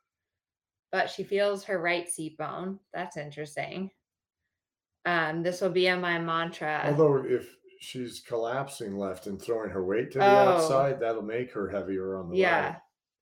but 0.93 1.11
she 1.11 1.25
feels 1.25 1.65
her 1.65 1.81
right 1.81 2.09
seat 2.09 2.39
bone. 2.39 2.79
That's 2.93 3.17
interesting. 3.17 3.91
Um, 5.05 5.43
this 5.43 5.61
will 5.61 5.71
be 5.71 5.89
on 5.89 6.01
my 6.01 6.19
mantra. 6.19 6.83
Although 6.87 7.25
if 7.25 7.57
she's 7.85 8.21
collapsing 8.21 8.97
left 8.97 9.27
and 9.27 9.41
throwing 9.41 9.71
her 9.71 9.85
weight 9.85 10.11
to 10.13 10.19
the 10.19 10.25
Oh. 10.25 10.29
outside, 10.55 10.99
that'll 11.01 11.23
make 11.23 11.53
her 11.53 11.69
heavier 11.69 12.17
on 12.17 12.31
the 12.31 12.37
yeah, 12.39 12.65
right 12.67 12.77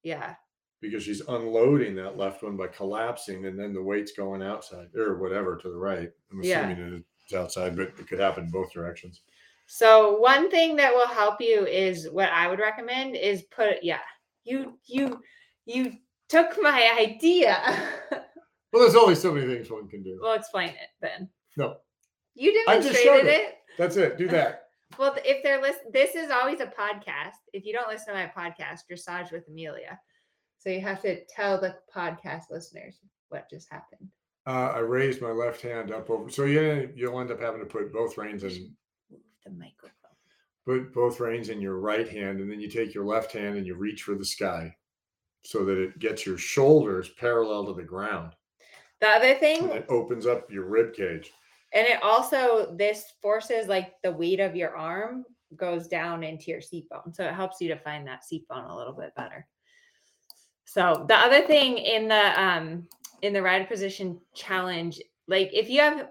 yeah, 0.05 0.19
Yeah. 0.19 0.35
because 0.81 1.03
she's 1.03 1.21
unloading 1.29 1.95
that 1.97 2.17
left 2.17 2.43
one 2.43 2.57
by 2.57 2.69
collapsing, 2.69 3.47
and 3.47 3.59
then 3.59 3.73
the 3.75 3.83
weight's 3.83 4.13
going 4.13 4.43
outside 4.43 4.95
or 4.97 5.19
whatever 5.19 5.57
to 5.57 5.69
the 5.69 5.77
right. 5.77 6.11
I'm 6.31 6.43
Yeah. 6.43 6.69
assuming 6.71 7.05
it's 7.25 7.35
outside, 7.35 7.77
but 7.77 7.89
it 7.89 8.07
could 8.09 8.21
happen 8.21 8.51
both 8.51 8.73
directions. 8.73 9.23
So 9.67 10.19
one 10.19 10.51
thing 10.51 10.77
that 10.77 10.93
will 10.95 11.07
help 11.07 11.41
you 11.41 11.67
is 11.67 12.11
what 12.11 12.29
I 12.31 12.49
would 12.49 12.59
recommend 12.59 13.17
is 13.17 13.43
put 13.45 13.83
yeah. 13.83 14.01
You 14.45 14.79
you 14.85 15.23
you 15.67 15.93
took 16.29 16.61
my 16.61 16.91
idea. 16.99 17.57
Well, 18.73 18.83
there's 18.83 18.97
only 18.97 19.15
so 19.15 19.33
many 19.33 19.47
things 19.47 19.71
one 19.71 19.89
can 19.89 20.03
do. 20.03 20.19
we'll 20.21 20.33
explain 20.33 20.71
it 20.71 20.89
then. 21.01 21.31
No, 21.57 21.77
You 22.35 22.65
demonstrated 22.67 23.27
it. 23.27 23.41
it. 23.41 23.55
that's 23.79 23.97
it. 23.97 24.19
Do 24.19 24.29
that. 24.29 24.59
Well, 24.99 25.17
if 25.25 25.43
they're 25.43 25.59
listening, 25.59 25.91
this 25.95 26.15
is 26.15 26.31
always 26.31 26.61
a 26.61 26.67
podcast. 26.67 27.39
If 27.55 27.65
you 27.65 27.73
don't 27.73 27.89
listen 27.89 28.09
to 28.09 28.13
my 28.13 28.31
podcast, 28.37 28.81
dressage 28.91 29.33
with 29.33 29.49
Amelia. 29.49 29.99
So 30.59 30.69
you 30.69 30.83
have 30.83 31.01
to 31.01 31.25
tell 31.25 31.59
the 31.59 31.77
podcast 31.97 32.51
listeners 32.51 32.99
what 33.31 33.49
just 33.49 33.73
happened. 33.73 34.11
Uh, 34.47 34.73
I 34.75 34.79
raised 34.81 35.23
my 35.23 35.31
left 35.31 35.63
hand 35.63 35.93
up 35.93 36.11
over, 36.11 36.29
so 36.29 36.45
yeah, 36.45 36.83
you'll 36.95 37.21
end 37.21 37.31
up 37.31 37.41
having 37.41 37.61
to 37.61 37.67
put 37.67 37.93
both 37.93 38.19
reins 38.19 38.43
in, 38.45 38.75
the 39.45 39.51
microphone. 39.51 39.93
put 40.67 40.93
both 40.93 41.21
reins 41.21 41.49
in 41.49 41.61
your 41.61 41.79
right 41.79 42.09
hand, 42.09 42.41
and 42.41 42.51
then 42.51 42.61
you 42.61 42.69
take 42.69 42.93
your 42.93 43.05
left 43.05 43.33
hand 43.33 43.57
and 43.57 43.67
you 43.67 43.77
reach 43.77 44.03
for 44.03 44.15
the 44.15 44.25
sky, 44.25 44.75
so 45.45 45.65
that 45.65 45.79
it 45.79 45.99
gets 45.99 46.27
your 46.27 46.39
shoulders 46.39 47.09
parallel 47.19 47.67
to 47.67 47.73
the 47.73 47.83
ground. 47.83 48.33
The 49.01 49.09
other 49.09 49.35
thing 49.35 49.63
And 49.63 49.73
it 49.73 49.87
opens 49.89 50.27
up 50.27 50.51
your 50.51 50.65
rib 50.65 50.93
cage. 50.93 51.33
And 51.75 51.87
it 51.87 52.03
also 52.03 52.75
this 52.77 53.05
forces 53.23 53.67
like 53.67 53.95
the 54.03 54.13
weight 54.13 54.41
of 54.41 54.55
your 54.55 54.77
arm 54.77 55.25
goes 55.57 55.89
down 55.89 56.23
into 56.23 56.51
your 56.51 56.61
seat 56.61 56.89
bone. 56.89 57.13
So 57.13 57.25
it 57.25 57.35
helps 57.35 57.61
you 57.61 57.69
to 57.69 57.79
find 57.79 58.07
that 58.07 58.25
seat 58.25 58.47
bone 58.49 58.65
a 58.65 58.77
little 58.77 58.93
bit 58.93 59.15
better. 59.17 59.47
So 60.65 61.05
the 61.09 61.17
other 61.17 61.43
thing 61.47 61.79
in 61.79 62.09
the 62.09 62.41
um 62.43 62.87
in 63.23 63.33
the 63.33 63.43
rider 63.43 63.65
position 63.65 64.21
challenge, 64.35 65.01
like 65.29 65.51
if 65.53 65.69
you 65.69 65.81
have 65.81 66.09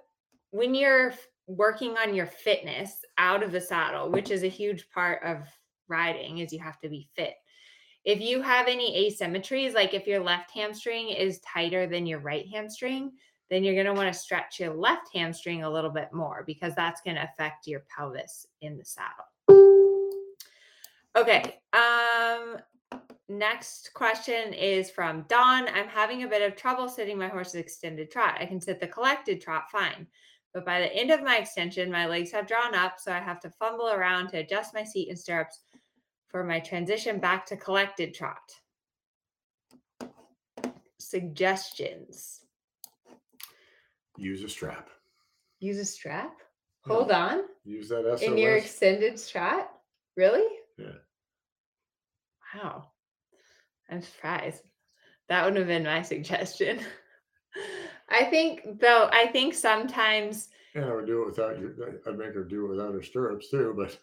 when 0.51 0.75
you're 0.75 1.13
working 1.47 1.97
on 1.97 2.15
your 2.15 2.27
fitness 2.27 3.03
out 3.17 3.43
of 3.43 3.51
the 3.51 3.61
saddle, 3.61 4.09
which 4.09 4.31
is 4.31 4.43
a 4.43 4.47
huge 4.47 4.89
part 4.89 5.21
of 5.23 5.47
riding, 5.87 6.39
is 6.39 6.53
you 6.53 6.59
have 6.59 6.79
to 6.79 6.89
be 6.89 7.09
fit. 7.15 7.33
If 8.03 8.19
you 8.19 8.41
have 8.41 8.67
any 8.67 9.09
asymmetries, 9.09 9.73
like 9.73 9.93
if 9.93 10.07
your 10.07 10.21
left 10.21 10.51
hamstring 10.51 11.09
is 11.09 11.39
tighter 11.41 11.85
than 11.85 12.05
your 12.05 12.19
right 12.19 12.45
hamstring, 12.51 13.11
then 13.51 13.65
you're 13.65 13.75
going 13.75 13.85
to 13.85 13.93
want 13.93 14.11
to 14.11 14.17
stretch 14.17 14.61
your 14.61 14.73
left 14.73 15.09
hamstring 15.13 15.63
a 15.63 15.69
little 15.69 15.89
bit 15.89 16.11
more 16.13 16.43
because 16.47 16.73
that's 16.73 17.01
going 17.01 17.17
to 17.17 17.23
affect 17.23 17.67
your 17.67 17.83
pelvis 17.95 18.47
in 18.61 18.77
the 18.77 18.85
saddle. 18.85 19.25
Okay. 21.17 21.59
Um 21.73 22.57
next 23.27 23.91
question 23.93 24.53
is 24.53 24.89
from 24.89 25.25
Dawn. 25.27 25.67
I'm 25.67 25.87
having 25.87 26.23
a 26.23 26.27
bit 26.27 26.41
of 26.41 26.55
trouble 26.55 26.87
sitting 26.87 27.17
my 27.17 27.27
horse's 27.27 27.55
extended 27.55 28.09
trot. 28.09 28.37
I 28.39 28.45
can 28.45 28.61
sit 28.61 28.79
the 28.79 28.87
collected 28.87 29.41
trot 29.41 29.65
fine. 29.69 30.07
But 30.53 30.65
by 30.65 30.79
the 30.79 30.93
end 30.93 31.11
of 31.11 31.23
my 31.23 31.37
extension, 31.37 31.91
my 31.91 32.07
legs 32.07 32.31
have 32.31 32.47
drawn 32.47 32.75
up, 32.75 32.99
so 32.99 33.11
I 33.11 33.19
have 33.19 33.39
to 33.41 33.49
fumble 33.49 33.89
around 33.89 34.29
to 34.29 34.39
adjust 34.39 34.73
my 34.73 34.83
seat 34.83 35.09
and 35.09 35.17
stirrups 35.17 35.59
for 36.27 36.43
my 36.43 36.59
transition 36.59 37.19
back 37.19 37.45
to 37.47 37.57
collected 37.57 38.13
trot. 38.13 38.37
Suggestions. 40.97 42.41
Use 44.17 44.43
a 44.43 44.49
strap. 44.49 44.89
Use 45.59 45.77
a 45.77 45.85
strap. 45.85 46.33
Yeah. 46.87 46.93
Hold 46.93 47.11
on. 47.11 47.41
Use 47.63 47.89
that 47.89 48.03
SOS. 48.03 48.21
In 48.21 48.37
your 48.37 48.55
extended 48.55 49.13
strat? 49.13 49.65
Really? 50.17 50.45
Yeah. 50.77 50.87
Wow. 52.55 52.87
I'm 53.89 54.01
surprised. 54.01 54.63
That 55.29 55.43
wouldn't 55.43 55.59
have 55.59 55.67
been 55.67 55.83
my 55.83 56.01
suggestion. 56.01 56.79
I 58.09 58.25
think 58.25 58.79
though, 58.79 59.09
I 59.11 59.27
think 59.27 59.53
sometimes 59.53 60.49
and 60.73 60.85
I 60.85 60.95
would 60.95 61.05
do 61.05 61.23
it 61.23 61.25
without 61.25 61.59
your. 61.59 61.73
I'd 62.07 62.17
make 62.17 62.33
her 62.33 62.43
do 62.43 62.65
it 62.65 62.69
without 62.69 62.93
her 62.93 63.03
stirrups 63.03 63.49
too. 63.49 63.73
But 63.75 63.99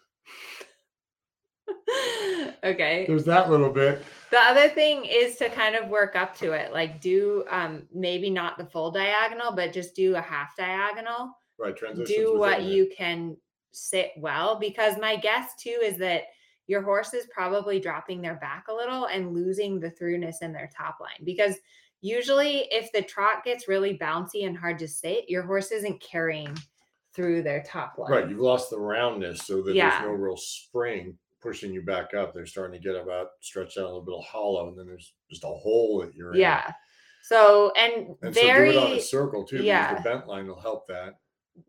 okay. 2.63 3.05
there's 3.07 3.25
that 3.25 3.49
little 3.49 3.71
bit. 3.71 4.03
The 4.31 4.39
other 4.39 4.69
thing 4.69 5.05
is 5.05 5.37
to 5.37 5.49
kind 5.49 5.75
of 5.75 5.89
work 5.89 6.15
up 6.15 6.35
to 6.37 6.51
it. 6.51 6.71
Like 6.71 7.01
do 7.01 7.45
um 7.49 7.83
maybe 7.93 8.29
not 8.29 8.57
the 8.57 8.65
full 8.65 8.91
diagonal, 8.91 9.51
but 9.55 9.73
just 9.73 9.95
do 9.95 10.15
a 10.15 10.21
half 10.21 10.55
diagonal. 10.55 11.31
Right. 11.57 11.75
Do 12.05 12.37
what 12.37 12.59
it. 12.61 12.65
you 12.65 12.89
can 12.95 13.35
sit 13.71 14.11
well 14.17 14.57
because 14.59 14.97
my 14.97 15.15
guess 15.15 15.55
too 15.59 15.77
is 15.83 15.97
that 15.97 16.23
your 16.67 16.81
horse 16.81 17.13
is 17.13 17.25
probably 17.33 17.79
dropping 17.79 18.21
their 18.21 18.35
back 18.35 18.65
a 18.67 18.73
little 18.73 19.05
and 19.05 19.33
losing 19.33 19.79
the 19.79 19.91
throughness 19.91 20.41
in 20.41 20.51
their 20.53 20.69
top 20.75 20.99
line 20.99 21.23
because 21.23 21.55
usually 22.01 22.67
if 22.71 22.91
the 22.93 23.01
trot 23.01 23.43
gets 23.43 23.67
really 23.67 23.97
bouncy 23.97 24.47
and 24.47 24.57
hard 24.57 24.79
to 24.79 24.87
sit 24.87 25.29
your 25.29 25.43
horse 25.43 25.71
isn't 25.71 26.01
carrying 26.01 26.55
through 27.13 27.41
their 27.43 27.61
top 27.63 27.97
line 27.97 28.11
Right. 28.11 28.29
You've 28.29 28.39
lost 28.39 28.69
the 28.69 28.79
roundness, 28.79 29.41
so 29.45 29.61
that 29.63 29.75
Yeah. 29.75 29.89
there's 29.89 30.03
no 30.03 30.13
real 30.13 30.37
spring 30.37 31.17
pushing 31.41 31.73
you 31.73 31.81
back 31.81 32.13
up. 32.13 32.33
They're 32.33 32.45
starting 32.45 32.79
to 32.81 32.85
get 32.87 32.95
about 33.01 33.27
stretched 33.41 33.77
out 33.77 33.83
a 33.83 33.87
little 33.87 34.01
bit 34.01 34.15
of 34.15 34.23
hollow, 34.25 34.67
and 34.69 34.77
then 34.77 34.85
there's 34.87 35.13
just 35.29 35.43
a 35.43 35.47
hole 35.47 36.01
that 36.01 36.13
you're 36.15 36.33
in. 36.33 36.39
yeah 36.39 36.71
so 37.21 37.71
and, 37.77 38.15
And 38.23 38.33
very 38.33 38.73
so 38.73 38.79
do 38.79 38.85
it 38.87 38.91
on 38.91 38.97
a 38.97 39.01
circle 39.01 39.43
too. 39.45 39.61
yeah. 39.63 39.93
The 39.95 40.01
bent 40.01 40.27
line 40.27 40.47
will 40.47 40.59
help 40.59 40.87
that. 40.87 41.19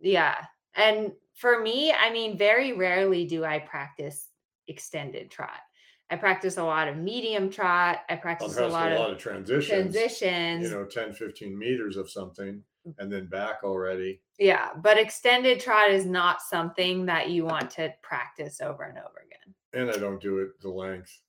Yeah. 0.00 0.36
And 0.74 1.12
for 1.34 1.60
me, 1.60 1.92
I 1.92 2.10
mean, 2.12 2.38
very 2.38 2.72
rarely 2.72 3.26
do 3.26 3.44
I 3.44 3.58
practice 3.58 4.28
extended 4.68 5.30
trot. 5.30 5.50
I 6.08 6.16
practice 6.16 6.56
a 6.56 6.64
lot 6.64 6.88
of 6.88 6.96
medium 6.96 7.50
trot. 7.50 7.98
I 8.08 8.16
practice 8.16 8.56
a 8.56 8.66
lot, 8.68 8.90
a 8.90 8.94
of 8.94 9.00
lot 9.00 9.10
of 9.10 9.18
transitions. 9.18 9.92
transitions. 9.92 10.70
You 10.70 10.76
know, 10.76 10.84
10, 10.84 11.12
15 11.12 11.58
meters 11.58 11.96
of 11.96 12.10
something, 12.10 12.62
Mm. 12.88 12.94
and 12.98 13.12
then 13.12 13.26
back 13.26 13.62
already. 13.62 14.22
yeah. 14.38 14.70
But 14.82 14.96
extended 14.98 15.60
trot 15.60 15.90
is 15.90 16.06
not 16.06 16.40
something 16.40 17.04
that 17.06 17.28
you 17.28 17.44
want 17.44 17.70
to 17.72 17.92
practice 18.02 18.62
over 18.62 18.84
and 18.84 18.96
over 18.96 19.22
again. 19.26 19.54
And 19.72 19.90
I 19.90 19.98
don't 19.98 20.20
do 20.20 20.38
it 20.38 20.60
the 20.60 20.68
length. 20.68 21.20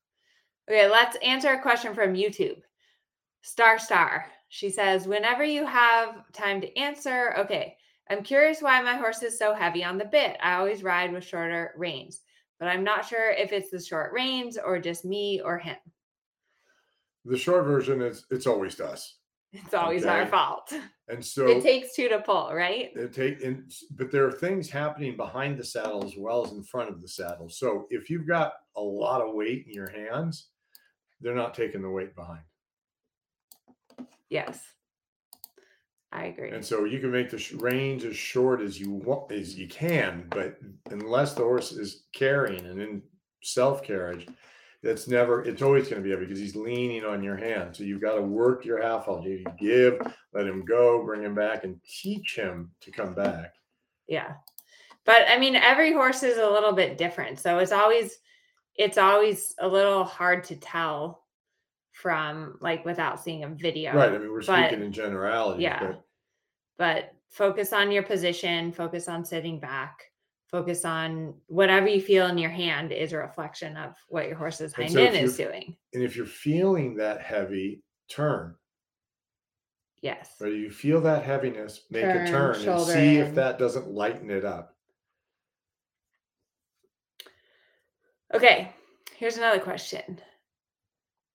Okay, 0.69 0.89
let's 0.89 1.17
answer 1.23 1.49
a 1.49 1.61
question 1.61 1.93
from 1.93 2.13
YouTube. 2.13 2.61
Star 3.41 3.79
Star. 3.79 4.25
She 4.49 4.69
says, 4.69 5.07
whenever 5.07 5.43
you 5.43 5.65
have 5.65 6.31
time 6.33 6.59
to 6.61 6.77
answer, 6.77 7.33
okay, 7.37 7.77
I'm 8.09 8.23
curious 8.23 8.61
why 8.61 8.81
my 8.81 8.95
horse 8.95 9.23
is 9.23 9.39
so 9.39 9.53
heavy 9.53 9.83
on 9.83 9.97
the 9.97 10.05
bit. 10.05 10.37
I 10.43 10.55
always 10.55 10.83
ride 10.83 11.13
with 11.13 11.23
shorter 11.23 11.73
reins, 11.77 12.19
but 12.59 12.67
I'm 12.67 12.83
not 12.83 13.05
sure 13.05 13.31
if 13.31 13.53
it's 13.53 13.71
the 13.71 13.81
short 13.81 14.11
reins 14.11 14.57
or 14.57 14.79
just 14.79 15.05
me 15.05 15.41
or 15.41 15.57
him. 15.57 15.77
The 17.23 17.37
short 17.37 17.65
version 17.65 18.01
is 18.01 18.25
it's 18.29 18.47
always 18.47 18.81
us. 18.81 19.19
It's 19.53 19.73
always 19.73 20.05
our 20.05 20.25
fault. 20.27 20.73
And 21.09 21.23
so 21.33 21.47
it 21.47 21.61
takes 21.61 21.95
two 21.95 22.07
to 22.09 22.19
pull, 22.19 22.51
right? 22.53 22.91
it 22.95 23.13
take 23.13 23.41
in, 23.41 23.67
but 23.91 24.11
there 24.11 24.25
are 24.25 24.31
things 24.31 24.69
happening 24.69 25.17
behind 25.17 25.57
the 25.57 25.63
saddle 25.63 26.05
as 26.05 26.15
well 26.17 26.45
as 26.45 26.51
in 26.51 26.63
front 26.63 26.89
of 26.89 27.01
the 27.01 27.07
saddle. 27.07 27.49
So 27.49 27.87
if 27.89 28.09
you've 28.09 28.27
got 28.27 28.53
a 28.77 28.81
lot 28.81 29.21
of 29.21 29.33
weight 29.33 29.65
in 29.67 29.73
your 29.73 29.89
hands, 29.89 30.47
they're 31.19 31.35
not 31.35 31.53
taking 31.53 31.81
the 31.81 31.89
weight 31.89 32.15
behind. 32.15 32.41
Yes. 34.29 34.59
I 36.13 36.25
agree. 36.25 36.51
And 36.51 36.65
so 36.65 36.83
you 36.85 36.99
can 36.99 37.11
make 37.11 37.29
the 37.29 37.55
range 37.59 38.03
as 38.03 38.17
short 38.17 38.61
as 38.61 38.79
you 38.79 38.91
want 38.91 39.31
as 39.31 39.57
you 39.57 39.67
can, 39.67 40.25
but 40.29 40.57
unless 40.89 41.33
the 41.33 41.43
horse 41.43 41.71
is 41.71 42.03
carrying 42.13 42.65
and 42.65 42.81
in 42.81 43.01
self 43.43 43.81
carriage, 43.81 44.27
that's 44.83 45.07
never. 45.07 45.43
It's 45.43 45.61
always 45.61 45.87
going 45.87 46.01
to 46.01 46.03
be 46.03 46.09
heavy 46.11 46.25
because 46.25 46.39
he's 46.39 46.55
leaning 46.55 47.05
on 47.05 47.23
your 47.23 47.37
hand. 47.37 47.75
So 47.75 47.83
you've 47.83 48.01
got 48.01 48.15
to 48.15 48.21
work 48.21 48.65
your 48.65 48.81
half 48.81 49.07
all 49.07 49.21
day. 49.21 49.43
You 49.45 49.53
give, 49.59 50.01
let 50.33 50.47
him 50.47 50.65
go, 50.65 51.03
bring 51.05 51.21
him 51.23 51.35
back, 51.35 51.63
and 51.63 51.79
teach 51.87 52.35
him 52.35 52.71
to 52.81 52.91
come 52.91 53.13
back. 53.13 53.53
Yeah. 54.07 54.33
But 55.05 55.23
I 55.29 55.37
mean, 55.37 55.55
every 55.55 55.93
horse 55.93 56.23
is 56.23 56.37
a 56.37 56.49
little 56.49 56.73
bit 56.73 56.97
different. 56.97 57.39
So 57.39 57.59
it's 57.59 57.71
always 57.71 58.17
it's 58.75 58.97
always 58.97 59.53
a 59.59 59.67
little 59.67 60.03
hard 60.03 60.43
to 60.45 60.55
tell 60.55 61.23
from 61.91 62.57
like 62.61 62.85
without 62.85 63.21
seeing 63.21 63.43
a 63.43 63.49
video. 63.49 63.93
Right. 63.95 64.09
I 64.11 64.17
mean, 64.17 64.31
we're 64.31 64.43
but- 64.43 64.67
speaking 64.67 64.85
in 64.85 64.91
generalities. 64.91 65.61
yeah. 65.61 65.79
But 65.79 66.03
But 66.77 67.13
focus 67.29 67.73
on 67.73 67.91
your 67.91 68.03
position, 68.03 68.71
focus 68.71 69.07
on 69.07 69.23
sitting 69.25 69.59
back, 69.59 70.10
focus 70.51 70.83
on 70.83 71.33
whatever 71.47 71.87
you 71.87 72.01
feel 72.01 72.27
in 72.27 72.37
your 72.37 72.49
hand 72.49 72.91
is 72.91 73.13
a 73.13 73.17
reflection 73.17 73.77
of 73.77 73.95
what 74.09 74.27
your 74.27 74.35
horse's 74.35 74.73
hind 74.73 74.91
so 74.91 75.01
end 75.01 75.15
is 75.15 75.37
doing. 75.37 75.75
And 75.93 76.03
if 76.03 76.15
you're 76.15 76.25
feeling 76.25 76.95
that 76.97 77.21
heavy, 77.21 77.81
turn. 78.09 78.55
Yes. 80.01 80.35
Right? 80.39 80.51
You 80.51 80.69
feel 80.69 80.99
that 81.01 81.23
heaviness, 81.23 81.81
make 81.89 82.03
Turn, 82.03 82.27
a 82.27 82.29
turn 82.29 82.67
and 82.67 82.81
see 82.81 83.17
if 83.17 83.35
that 83.35 83.59
doesn't 83.59 83.91
lighten 83.91 84.29
it 84.29 84.43
up. 84.43 84.75
Okay, 88.33 88.73
here's 89.17 89.37
another 89.37 89.59
question. 89.59 90.19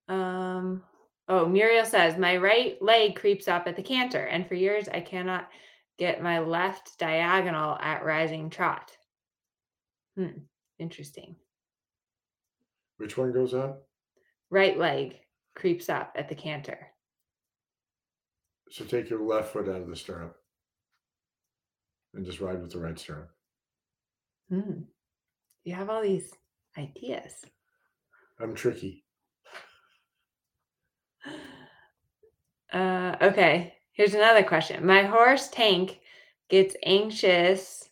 Um, 0.09 0.83
oh, 1.29 1.47
Muriel 1.47 1.85
says, 1.85 2.19
My 2.19 2.37
right 2.37 2.81
leg 2.83 3.17
creeps 3.17 3.49
up 3.49 3.67
at 3.67 3.77
the 3.77 3.83
canter, 3.83 4.25
and 4.25 4.47
for 4.47 4.55
years 4.55 4.89
I 4.89 5.01
cannot 5.01 5.49
get 5.99 6.23
my 6.23 6.41
left 6.41 6.99
diagonal 6.99 7.77
at 7.81 8.05
rising 8.05 8.51
trot. 8.51 8.96
Hmm, 10.17 10.39
interesting. 10.79 11.37
Which 12.97 13.17
one 13.17 13.33
goes 13.33 13.53
up? 13.53 13.87
Right 14.51 14.79
leg 14.79 15.17
creeps 15.55 15.89
up 15.89 16.13
at 16.17 16.29
the 16.29 16.35
canter. 16.35 16.89
So 18.71 18.85
take 18.85 19.11
your 19.11 19.23
left 19.23 19.53
foot 19.53 19.69
out 19.69 19.83
of 19.83 19.89
the 19.89 19.97
stirrup 19.97 20.37
and 22.15 22.25
just 22.25 22.41
ride 22.41 22.61
with 22.61 22.73
the 22.73 22.79
right 22.79 22.99
stirrup. 22.99 23.31
Hmm. 24.49 24.83
You 25.65 25.75
have 25.75 25.91
all 25.91 26.03
these 26.03 26.33
ideas. 26.79 27.45
I'm 28.41 28.55
tricky. 28.55 29.05
Uh, 32.73 33.17
okay, 33.23 33.73
here's 33.93 34.13
another 34.15 34.43
question. 34.43 34.85
My 34.85 35.05
horse 35.05 35.49
Tank 35.49 36.01
gets 36.51 36.75
anxious 36.85 37.89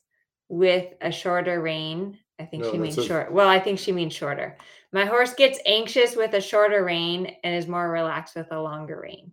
with 0.55 0.95
a 1.01 1.11
shorter 1.11 1.61
rein. 1.61 2.17
I 2.39 2.45
think 2.45 2.63
No, 2.63 2.71
she 2.73 2.79
means 2.79 2.95
says- 2.95 3.07
short. 3.07 3.33
Well, 3.33 3.49
I 3.49 3.59
think 3.59 3.79
she 3.79 3.91
means 3.93 4.15
shorter. 4.15 4.57
My 4.93 5.05
horse 5.05 5.35
gets 5.35 5.59
anxious 5.67 6.15
with 6.15 6.33
a 6.35 6.41
shorter 6.41 6.85
rein 6.85 7.37
and 7.43 7.55
is 7.57 7.67
more 7.67 7.91
relaxed 7.91 8.37
with 8.37 8.47
a 8.53 8.61
longer 8.61 9.01
rein. 9.03 9.33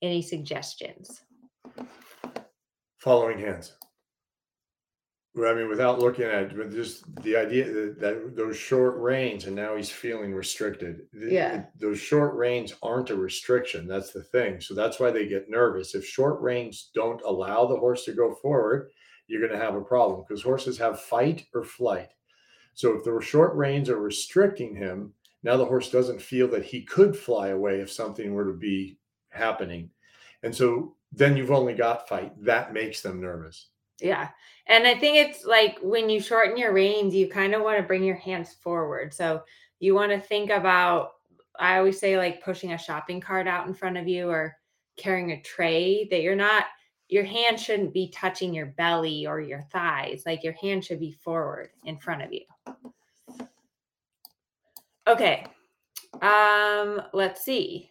Any 0.00 0.22
suggestions? 0.22 1.22
Following 2.98 3.38
hands. 3.40 3.72
I 5.36 5.54
mean, 5.54 5.68
without 5.68 5.98
looking 5.98 6.26
at, 6.26 6.54
but 6.56 6.70
just 6.70 7.02
the 7.22 7.36
idea 7.36 7.64
that, 7.64 8.00
that 8.00 8.36
those 8.36 8.56
short 8.56 8.98
reins, 8.98 9.46
and 9.46 9.56
now 9.56 9.74
he's 9.76 9.90
feeling 9.90 10.34
restricted. 10.34 11.06
Yeah. 11.12 11.54
it- 11.60 11.66
Those 11.80 11.98
short 11.98 12.34
reins 12.34 12.74
aren't 12.82 13.10
a 13.10 13.16
restriction. 13.16 13.88
That's 13.88 14.12
the 14.12 14.22
thing. 14.22 14.60
So 14.60 14.74
that's 14.74 15.00
why 15.00 15.10
they 15.10 15.26
get 15.26 15.48
nervous. 15.48 15.94
If 15.94 16.04
short 16.06 16.40
reins 16.40 16.90
don't 16.94 17.22
allow 17.22 17.66
the 17.66 17.78
horse 17.78 18.04
to 18.04 18.12
go 18.12 18.34
forward, 18.34 18.90
you're 19.32 19.40
going 19.40 19.58
to 19.58 19.64
have 19.64 19.74
a 19.74 19.80
problem 19.80 20.20
because 20.20 20.42
horses 20.42 20.76
have 20.76 21.00
fight 21.00 21.46
or 21.54 21.64
flight. 21.64 22.10
So 22.74 22.92
if 22.92 23.02
the 23.02 23.18
short 23.22 23.54
reins 23.54 23.88
are 23.88 23.98
restricting 23.98 24.76
him, 24.76 25.14
now 25.42 25.56
the 25.56 25.64
horse 25.64 25.90
doesn't 25.90 26.20
feel 26.20 26.48
that 26.48 26.66
he 26.66 26.82
could 26.82 27.16
fly 27.16 27.48
away 27.48 27.80
if 27.80 27.90
something 27.90 28.34
were 28.34 28.44
to 28.44 28.52
be 28.52 28.98
happening. 29.30 29.88
And 30.42 30.54
so 30.54 30.96
then 31.12 31.34
you've 31.34 31.50
only 31.50 31.72
got 31.72 32.08
fight. 32.08 32.32
That 32.44 32.74
makes 32.74 33.00
them 33.00 33.22
nervous. 33.22 33.68
Yeah. 34.00 34.28
And 34.66 34.86
I 34.86 34.98
think 34.98 35.16
it's 35.16 35.46
like 35.46 35.78
when 35.80 36.10
you 36.10 36.20
shorten 36.20 36.58
your 36.58 36.74
reins, 36.74 37.14
you 37.14 37.26
kind 37.26 37.54
of 37.54 37.62
want 37.62 37.78
to 37.78 37.86
bring 37.86 38.04
your 38.04 38.16
hands 38.16 38.52
forward. 38.52 39.14
So 39.14 39.42
you 39.80 39.94
want 39.94 40.12
to 40.12 40.20
think 40.20 40.50
about, 40.50 41.12
I 41.58 41.78
always 41.78 41.98
say, 41.98 42.18
like 42.18 42.44
pushing 42.44 42.72
a 42.74 42.78
shopping 42.78 43.20
cart 43.20 43.48
out 43.48 43.66
in 43.66 43.72
front 43.72 43.96
of 43.96 44.06
you 44.06 44.28
or 44.28 44.54
carrying 44.98 45.32
a 45.32 45.40
tray, 45.40 46.06
that 46.10 46.20
you're 46.20 46.36
not, 46.36 46.66
your 47.12 47.24
hand 47.24 47.60
shouldn't 47.60 47.92
be 47.92 48.08
touching 48.08 48.54
your 48.54 48.66
belly 48.66 49.26
or 49.26 49.38
your 49.38 49.60
thighs. 49.70 50.22
Like 50.24 50.42
your 50.42 50.54
hand 50.54 50.82
should 50.82 50.98
be 50.98 51.12
forward 51.12 51.68
in 51.84 51.98
front 51.98 52.22
of 52.22 52.32
you. 52.32 52.40
Okay. 55.06 55.44
Um, 56.22 57.02
let's 57.12 57.44
see. 57.44 57.90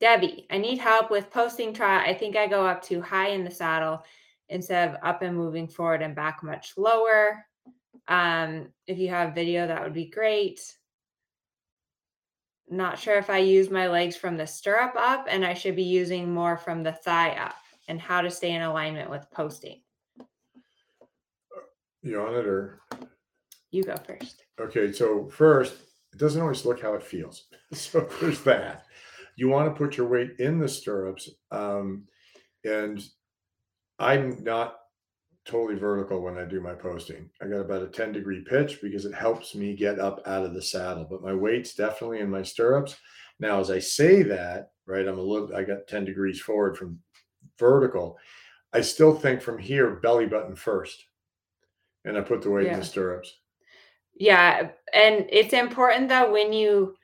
Debbie, 0.00 0.48
I 0.50 0.58
need 0.58 0.78
help 0.78 1.12
with 1.12 1.30
posting 1.30 1.72
trot. 1.72 2.08
I 2.08 2.12
think 2.12 2.36
I 2.36 2.48
go 2.48 2.66
up 2.66 2.82
too 2.82 3.00
high 3.00 3.28
in 3.28 3.44
the 3.44 3.50
saddle 3.52 4.02
instead 4.48 4.88
of 4.88 4.96
up 5.04 5.22
and 5.22 5.36
moving 5.36 5.68
forward 5.68 6.02
and 6.02 6.16
back 6.16 6.42
much 6.42 6.72
lower. 6.76 7.46
Um, 8.08 8.70
if 8.88 8.98
you 8.98 9.10
have 9.10 9.32
video, 9.32 9.68
that 9.68 9.80
would 9.84 9.94
be 9.94 10.06
great. 10.06 10.74
Not 12.68 12.98
sure 12.98 13.16
if 13.16 13.30
I 13.30 13.38
use 13.38 13.70
my 13.70 13.86
legs 13.86 14.16
from 14.16 14.36
the 14.36 14.46
stirrup 14.46 14.96
up 14.96 15.26
and 15.28 15.44
I 15.44 15.54
should 15.54 15.76
be 15.76 15.84
using 15.84 16.34
more 16.34 16.56
from 16.56 16.82
the 16.82 16.92
thigh 16.92 17.36
up 17.36 17.54
and 17.90 18.00
how 18.00 18.20
to 18.20 18.30
stay 18.30 18.52
in 18.52 18.62
alignment 18.62 19.10
with 19.10 19.28
posting. 19.32 19.82
You 22.02 22.22
on 22.22 22.36
it 22.36 22.46
or 22.46 22.80
You 23.72 23.82
go 23.82 23.96
first. 23.96 24.44
okay? 24.60 24.92
So 24.92 25.28
first, 25.28 25.74
it 26.12 26.18
doesn't 26.18 26.40
always 26.40 26.64
look 26.64 26.80
how 26.80 26.94
it 26.94 27.02
feels. 27.02 27.44
So 27.72 28.08
there's 28.20 28.40
that. 28.42 28.86
You 29.36 29.48
want 29.48 29.68
to 29.72 29.78
put 29.78 29.96
your 29.96 30.08
weight 30.08 30.40
in 30.40 30.58
the 30.58 30.68
stirrups, 30.68 31.30
um, 31.52 32.04
and 32.64 33.00
I'm 34.00 34.42
not 34.42 34.76
totally 35.44 35.78
vertical 35.78 36.20
when 36.20 36.36
I 36.36 36.44
do 36.44 36.60
my 36.60 36.74
posting. 36.74 37.30
I 37.40 37.46
got 37.46 37.60
about 37.60 37.82
a 37.84 37.86
10 37.86 38.10
degree 38.12 38.42
pitch 38.42 38.80
because 38.82 39.04
it 39.04 39.14
helps 39.14 39.54
me 39.54 39.76
get 39.76 40.00
up 40.00 40.20
out 40.26 40.44
of 40.44 40.52
the 40.52 40.60
saddle. 40.62 41.06
But 41.08 41.22
my 41.22 41.32
weight's 41.32 41.74
definitely 41.74 42.18
in 42.20 42.28
my 42.30 42.42
stirrups. 42.42 42.96
Now, 43.38 43.60
as 43.60 43.70
I 43.70 43.78
say 43.78 44.22
that, 44.24 44.70
right, 44.84 45.06
I'm 45.06 45.18
a 45.18 45.22
little. 45.22 45.54
I 45.54 45.62
got 45.62 45.86
10 45.86 46.04
degrees 46.04 46.40
forward 46.40 46.76
from 46.76 46.98
vertical. 47.60 48.18
I 48.72 48.80
still 48.80 49.14
think 49.14 49.40
from 49.40 49.58
here 49.58 49.90
belly 49.96 50.26
button 50.26 50.56
first, 50.56 51.04
and 52.04 52.18
I 52.18 52.22
put 52.22 52.42
the 52.42 52.50
weight 52.50 52.66
in 52.66 52.72
the 52.80 52.84
stirrups. 52.84 53.36
Yeah, 54.16 54.70
and 54.92 55.26
it's 55.30 55.52
important 55.52 56.08
that 56.08 56.30
when 56.32 56.52
you 56.52 56.96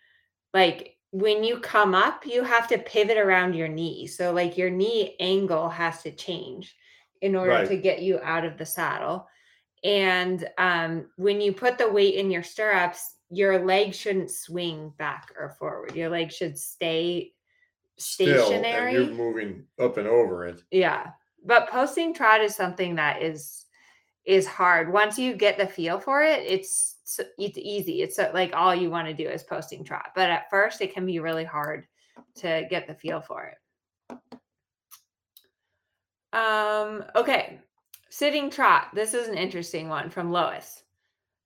like 0.53 0.97
when 1.12 1.45
you 1.45 1.61
come 1.61 1.95
up, 1.95 2.27
you 2.27 2.42
have 2.45 2.69
to 2.69 2.79
pivot 2.79 3.16
around 3.16 3.55
your 3.55 3.69
knee. 3.69 4.07
So 4.07 4.33
like 4.33 4.59
your 4.59 4.71
knee 4.71 5.16
angle 5.21 5.69
has 5.69 6.03
to 6.03 6.11
change 6.11 6.75
in 7.23 7.37
order 7.37 7.51
Right. 7.53 7.69
to 7.69 7.77
get 7.77 8.03
you 8.03 8.21
out 8.23 8.45
of 8.45 8.59
the 8.59 8.66
saddle. 8.66 9.29
And 9.85 10.47
um 10.59 11.07
when 11.16 11.40
you 11.40 11.53
put 11.53 11.79
the 11.79 11.88
weight 11.88 12.14
in 12.16 12.31
your 12.31 12.42
stirrups, 12.42 13.14
your 13.31 13.64
leg 13.64 13.95
shouldn't 13.95 14.31
swing 14.31 14.92
back 14.99 15.33
or 15.38 15.51
forward. 15.59 15.95
Your 15.95 16.11
leg 16.11 16.31
should 16.33 16.59
stay 16.59 17.33
still 17.99 18.47
stationary. 18.47 18.97
and 18.97 19.07
you're 19.07 19.15
moving 19.15 19.65
up 19.79 19.97
and 19.97 20.07
over 20.07 20.47
it. 20.47 20.63
Yeah. 20.71 21.11
But 21.45 21.69
posting 21.71 22.13
trot 22.13 22.41
is 22.41 22.55
something 22.55 22.95
that 22.97 23.23
is 23.23 23.67
is 24.25 24.47
hard. 24.47 24.93
Once 24.93 25.19
you 25.19 25.35
get 25.35 25.57
the 25.57 25.67
feel 25.67 26.01
for 26.01 26.23
it, 26.23 26.43
it's 26.47 26.97
it's 27.39 27.59
easy. 27.59 28.03
It's 28.03 28.19
uh, 28.19 28.31
like 28.35 28.55
all 28.55 28.75
you 28.75 28.91
want 28.91 29.07
to 29.07 29.15
do 29.15 29.29
is 29.29 29.45
posting 29.45 29.85
trot. 29.85 30.11
But 30.15 30.31
at 30.31 30.51
first 30.51 30.81
it 30.81 30.93
can 30.93 31.07
be 31.07 31.21
really 31.21 31.45
hard 31.45 31.87
to 32.37 32.67
get 32.69 32.87
the 32.87 32.95
feel 32.95 33.21
for 33.21 33.53
it. 34.11 34.19
Um 36.33 37.05
okay. 37.15 37.61
Sitting 38.11 38.51
trot. 38.51 38.89
This 38.95 39.15
is 39.15 39.29
an 39.29 39.37
interesting 39.37 39.89
one 39.89 40.11
from 40.11 40.33
Lois. 40.33 40.83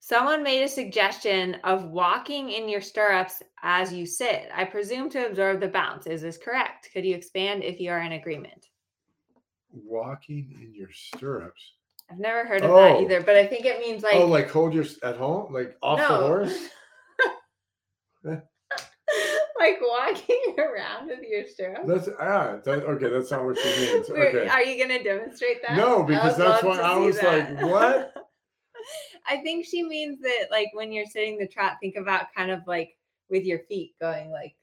Someone 0.02 0.42
made 0.42 0.62
a 0.62 0.68
suggestion 0.68 1.58
of 1.62 1.84
walking 1.84 2.50
in 2.50 2.70
your 2.70 2.80
stirrups 2.80 3.42
as 3.62 3.92
you 3.92 4.06
sit. 4.06 4.48
I 4.52 4.64
presume 4.64 5.10
to 5.10 5.26
absorb 5.26 5.60
the 5.60 5.68
bounce. 5.68 6.06
Is 6.06 6.22
this 6.22 6.38
correct? 6.38 6.88
Could 6.92 7.04
you 7.04 7.14
expand 7.14 7.62
if 7.62 7.78
you 7.78 7.90
are 7.90 8.00
in 8.00 8.12
agreement? 8.12 8.68
Walking 9.70 10.56
in 10.60 10.74
your 10.74 10.88
stirrups. 10.92 11.74
I've 12.10 12.18
never 12.18 12.46
heard 12.46 12.62
of 12.62 12.70
that 12.70 12.96
Oh. 12.96 13.02
either, 13.02 13.20
but 13.20 13.36
I 13.36 13.46
think 13.46 13.66
it 13.66 13.78
means 13.78 14.02
like 14.02 14.14
oh, 14.16 14.26
like 14.26 14.50
hold 14.50 14.74
your 14.74 14.86
at 15.04 15.16
home, 15.16 15.52
like 15.52 15.76
off 15.82 15.98
the 15.98 16.06
horse. 16.06 16.58
like 19.60 19.78
walking 19.82 20.54
around 20.58 21.08
with 21.08 21.20
your 21.22 21.46
stirrups. 21.46 21.86
That's 21.86 22.08
ah, 22.18 22.56
that, 22.64 22.84
okay. 22.84 23.10
That's 23.10 23.30
not 23.30 23.44
what 23.44 23.58
she 23.58 23.68
means. 23.68 24.08
Okay. 24.10 24.48
Are 24.48 24.62
you 24.62 24.84
going 24.84 24.98
to 24.98 25.04
demonstrate 25.04 25.58
that? 25.62 25.76
No, 25.76 26.02
because 26.02 26.36
that's 26.36 26.64
why 26.64 26.78
I 26.78 26.96
was 26.96 27.22
like, 27.22 27.60
what? 27.60 28.14
I 29.28 29.38
think 29.38 29.66
she 29.66 29.82
means 29.82 30.20
that, 30.20 30.48
like, 30.50 30.68
when 30.72 30.92
you're 30.92 31.06
sitting 31.06 31.38
the 31.38 31.46
trot, 31.46 31.76
think 31.80 31.96
about 31.96 32.26
kind 32.36 32.50
of 32.50 32.60
like 32.66 32.96
with 33.28 33.44
your 33.44 33.60
feet 33.60 33.94
going 34.00 34.30
like 34.30 34.54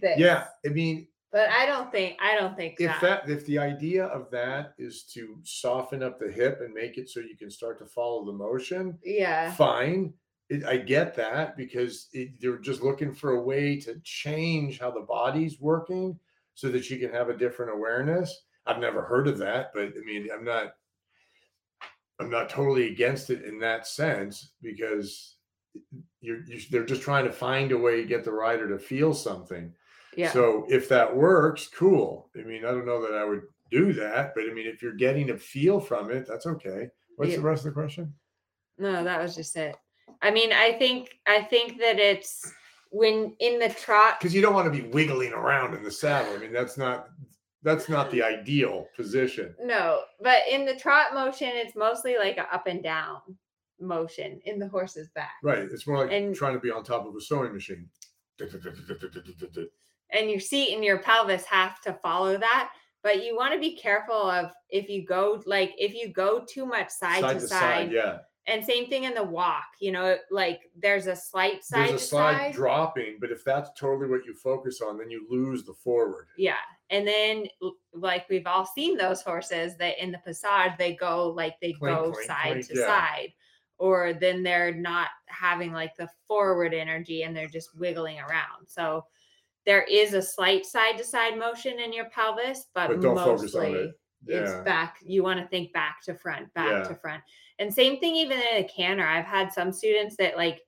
this. 0.00 0.18
Yeah, 0.18 0.46
I 0.64 0.68
mean, 0.70 1.08
But 1.32 1.48
I 1.48 1.64
don't 1.64 1.90
think 1.90 2.18
I 2.20 2.36
don't 2.36 2.54
think 2.54 2.74
if 2.78 3.00
that. 3.00 3.26
that 3.26 3.28
if 3.32 3.46
the 3.46 3.58
idea 3.58 4.04
of 4.06 4.30
that 4.30 4.74
is 4.78 5.04
to 5.14 5.38
soften 5.42 6.02
up 6.02 6.18
the 6.18 6.30
hip 6.30 6.60
and 6.60 6.74
make 6.74 6.98
it 6.98 7.08
so 7.08 7.20
you 7.20 7.36
can 7.36 7.50
start 7.50 7.78
to 7.78 7.86
follow 7.86 8.24
the 8.26 8.32
motion, 8.32 8.98
yeah. 9.04 9.50
fine. 9.52 10.12
It, 10.50 10.64
I 10.66 10.76
get 10.76 11.14
that 11.16 11.56
because 11.56 12.08
it, 12.12 12.38
they're 12.40 12.58
just 12.58 12.82
looking 12.82 13.14
for 13.14 13.32
a 13.32 13.42
way 13.42 13.80
to 13.80 13.98
change 14.04 14.78
how 14.78 14.90
the 14.90 15.00
body's 15.00 15.58
working 15.58 16.18
so 16.54 16.68
that 16.68 16.90
you 16.90 16.98
can 16.98 17.10
have 17.10 17.30
a 17.30 17.36
different 17.36 17.72
awareness. 17.72 18.42
I've 18.66 18.78
never 18.78 19.00
heard 19.02 19.26
of 19.26 19.38
that, 19.38 19.70
but 19.72 19.84
I 19.84 20.04
mean, 20.04 20.28
I'm 20.32 20.44
not, 20.44 20.74
I'm 22.22 22.30
not 22.30 22.48
totally 22.48 22.88
against 22.88 23.30
it 23.30 23.44
in 23.44 23.58
that 23.60 23.86
sense 23.86 24.52
because 24.62 25.36
you're, 26.20 26.44
you, 26.46 26.60
they're 26.70 26.84
just 26.84 27.02
trying 27.02 27.24
to 27.24 27.32
find 27.32 27.72
a 27.72 27.78
way 27.78 27.96
to 27.96 28.04
get 28.06 28.24
the 28.24 28.32
rider 28.32 28.68
to 28.68 28.78
feel 28.78 29.12
something. 29.12 29.72
Yeah. 30.16 30.30
So 30.30 30.66
if 30.68 30.88
that 30.88 31.14
works, 31.14 31.68
cool. 31.68 32.30
I 32.38 32.44
mean, 32.44 32.64
I 32.64 32.70
don't 32.70 32.86
know 32.86 33.02
that 33.02 33.16
I 33.16 33.24
would 33.24 33.42
do 33.70 33.92
that, 33.94 34.34
but 34.34 34.44
I 34.48 34.52
mean, 34.52 34.66
if 34.66 34.82
you're 34.82 34.94
getting 34.94 35.30
a 35.30 35.36
feel 35.36 35.80
from 35.80 36.10
it, 36.10 36.26
that's 36.28 36.46
okay. 36.46 36.88
What's 37.16 37.32
Yeah. 37.32 37.38
the 37.38 37.42
rest 37.42 37.66
of 37.66 37.74
the 37.74 37.80
question? 37.80 38.12
No, 38.78 39.02
that 39.02 39.20
was 39.20 39.34
just 39.34 39.56
it. 39.56 39.76
I 40.20 40.30
mean, 40.30 40.52
I 40.52 40.72
think 40.72 41.18
I 41.26 41.42
think 41.42 41.78
that 41.78 41.98
it's 41.98 42.52
when 42.90 43.34
in 43.40 43.58
the 43.58 43.70
trot 43.70 44.20
because 44.20 44.34
you 44.34 44.42
don't 44.42 44.54
want 44.54 44.72
to 44.72 44.82
be 44.82 44.88
wiggling 44.88 45.32
around 45.32 45.74
in 45.74 45.82
the 45.82 45.90
saddle. 45.90 46.34
I 46.34 46.38
mean, 46.38 46.52
that's 46.52 46.76
not 46.76 47.08
that's 47.62 47.88
not 47.88 48.10
the 48.10 48.22
ideal 48.22 48.86
position. 48.96 49.54
No, 49.62 50.00
but 50.20 50.38
in 50.50 50.64
the 50.64 50.74
trot 50.76 51.14
motion, 51.14 51.48
it's 51.52 51.76
mostly 51.76 52.16
like 52.18 52.36
a 52.38 52.52
up 52.54 52.66
and 52.66 52.82
down 52.82 53.18
motion 53.80 54.40
in 54.44 54.58
the 54.58 54.68
horse's 54.68 55.08
back. 55.10 55.32
Right. 55.42 55.58
It's 55.60 55.86
more 55.86 55.98
like 55.98 56.12
And- 56.12 56.34
trying 56.34 56.54
to 56.54 56.60
be 56.60 56.70
on 56.70 56.84
top 56.84 57.06
of 57.06 57.14
a 57.16 57.20
sewing 57.20 57.52
machine. 57.52 57.88
and 60.10 60.30
your 60.30 60.40
seat 60.40 60.74
and 60.74 60.84
your 60.84 60.98
pelvis 60.98 61.44
have 61.44 61.80
to 61.82 61.92
follow 61.94 62.36
that 62.36 62.70
but 63.02 63.24
you 63.24 63.34
want 63.36 63.52
to 63.52 63.58
be 63.60 63.76
careful 63.76 64.14
of 64.30 64.50
if 64.70 64.88
you 64.88 65.04
go 65.04 65.42
like 65.46 65.72
if 65.78 65.94
you 65.94 66.08
go 66.12 66.44
too 66.48 66.64
much 66.66 66.90
side, 66.90 67.20
Side 67.20 67.34
to 67.34 67.40
to 67.40 67.46
side, 67.48 67.58
side, 67.60 67.92
yeah. 67.92 68.18
and 68.46 68.64
same 68.64 68.88
thing 68.88 69.04
in 69.04 69.14
the 69.14 69.22
walk 69.22 69.64
you 69.80 69.92
know 69.92 70.16
like 70.30 70.60
there's 70.76 71.06
a 71.06 71.16
slight 71.16 71.62
side 71.64 71.90
There's 71.90 72.02
a 72.02 72.06
side 72.06 72.52
dropping, 72.54 73.18
but 73.20 73.30
if 73.30 73.44
that's 73.44 73.70
totally 73.78 74.08
what 74.08 74.24
you 74.24 74.34
focus 74.34 74.80
on, 74.80 74.98
then 74.98 75.10
you 75.10 75.26
lose 75.30 75.64
the 75.64 75.74
forward. 75.74 76.26
yeah 76.36 76.54
and 76.90 77.06
then 77.06 77.46
like 77.92 78.28
we've 78.28 78.46
all 78.46 78.66
seen 78.66 78.96
those 78.96 79.22
horses 79.22 79.76
that 79.78 80.02
in 80.02 80.12
the 80.12 80.18
passage 80.18 80.72
they 80.78 80.94
go 80.94 81.28
like 81.28 81.54
they 81.60 81.72
Clink, 81.72 81.96
go 81.96 82.12
clink, 82.12 82.26
side 82.26 82.52
clink, 82.52 82.68
to 82.68 82.78
yeah. 82.78 82.86
side 82.86 83.32
or 83.78 84.12
then 84.12 84.42
they're 84.42 84.74
not 84.74 85.08
having 85.26 85.72
like 85.72 85.96
the 85.96 86.08
forward 86.28 86.74
energy 86.74 87.22
and 87.22 87.36
they're 87.36 87.48
just 87.48 87.76
wiggling 87.76 88.18
around 88.20 88.66
so 88.66 89.04
there 89.64 89.82
is 89.82 90.14
a 90.14 90.22
slight 90.22 90.66
side 90.66 90.98
to 90.98 91.04
side 91.04 91.38
motion 91.38 91.78
in 91.80 91.92
your 91.92 92.06
pelvis 92.10 92.66
but, 92.74 92.88
But 92.88 93.00
don't 93.00 93.14
mostly 93.14 93.48
focus 93.48 93.54
on 93.54 93.74
it. 93.74 93.90
it's 94.26 94.64
back 94.64 94.96
you 95.04 95.22
want 95.22 95.40
to 95.40 95.46
think 95.48 95.72
back 95.72 96.02
to 96.04 96.14
front 96.14 96.52
back 96.54 96.70
Yeah. 96.70 96.82
to 96.88 96.94
front 96.94 97.22
and 97.58 97.72
same 97.72 97.98
thing 98.00 98.14
even 98.16 98.38
in 98.38 98.64
a 98.64 98.68
canter 98.68 99.06
i've 99.06 99.24
had 99.24 99.52
some 99.52 99.72
students 99.72 100.16
that 100.16 100.36
like 100.36 100.60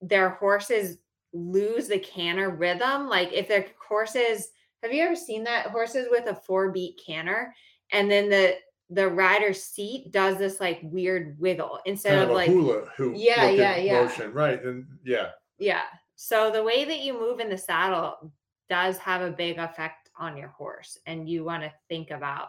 their 0.00 0.30
horses 0.30 0.98
lose 1.32 1.88
the 1.88 1.98
canter 1.98 2.50
rhythm 2.50 3.08
like 3.08 3.32
if 3.32 3.48
their 3.48 3.66
horses 3.88 4.48
have 4.82 4.92
you 4.92 5.02
ever 5.02 5.16
seen 5.16 5.44
that 5.44 5.66
horses 5.66 6.08
with 6.10 6.26
a 6.26 6.34
four 6.34 6.70
beat 6.70 7.00
canter 7.04 7.54
and 7.92 8.10
then 8.10 8.28
the 8.28 8.54
the 8.90 9.08
rider's 9.08 9.62
seat 9.62 10.10
does 10.10 10.36
this 10.36 10.60
like 10.60 10.80
weird 10.82 11.36
wiggle 11.38 11.78
instead 11.86 12.10
Kind 12.10 12.24
of 12.24 12.30
of 12.30 12.36
like 12.36 12.50
hula 12.50 12.84
hoop. 12.96 13.14
Yeah, 13.16 13.48
yeah, 13.48 13.76
yeah. 13.76 14.02
Motion. 14.02 14.32
Right. 14.32 14.62
And 14.62 14.86
yeah. 15.04 15.30
yeah 15.58 15.82
so 16.14 16.50
the 16.50 16.62
way 16.62 16.84
that 16.84 17.00
you 17.00 17.14
move 17.14 17.40
in 17.40 17.48
the 17.48 17.58
saddle 17.58 18.32
does 18.68 18.98
have 18.98 19.22
a 19.22 19.30
big 19.30 19.58
effect 19.58 20.10
on 20.16 20.36
your 20.36 20.48
horse 20.48 20.98
and 21.06 21.28
you 21.28 21.44
want 21.44 21.62
to 21.62 21.72
think 21.88 22.10
about 22.10 22.48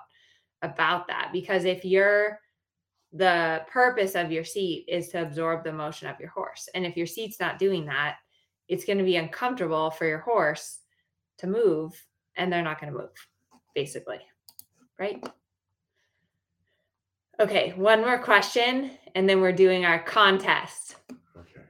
about 0.61 1.07
that 1.07 1.29
because 1.33 1.65
if 1.65 1.83
you're 1.83 2.39
the 3.13 3.61
purpose 3.67 4.15
of 4.15 4.31
your 4.31 4.43
seat 4.43 4.85
is 4.87 5.09
to 5.09 5.21
absorb 5.21 5.63
the 5.63 5.71
motion 5.71 6.07
of 6.07 6.19
your 6.19 6.29
horse 6.29 6.69
and 6.73 6.85
if 6.85 6.97
your 6.97 7.05
seat's 7.05 7.39
not 7.39 7.59
doing 7.59 7.85
that 7.85 8.17
it's 8.67 8.85
going 8.85 8.97
to 8.97 9.03
be 9.03 9.17
uncomfortable 9.17 9.89
for 9.89 10.05
your 10.05 10.19
horse 10.19 10.79
to 11.37 11.47
move 11.47 12.01
and 12.37 12.51
they're 12.51 12.63
not 12.63 12.79
going 12.79 12.91
to 12.91 12.99
move 12.99 13.09
basically 13.75 14.19
right 14.99 15.23
okay 17.39 17.73
one 17.75 18.01
more 18.01 18.19
question 18.19 18.91
and 19.15 19.27
then 19.27 19.41
we're 19.41 19.51
doing 19.51 19.85
our 19.85 19.99
contest 20.03 20.95
Okay. 21.37 21.61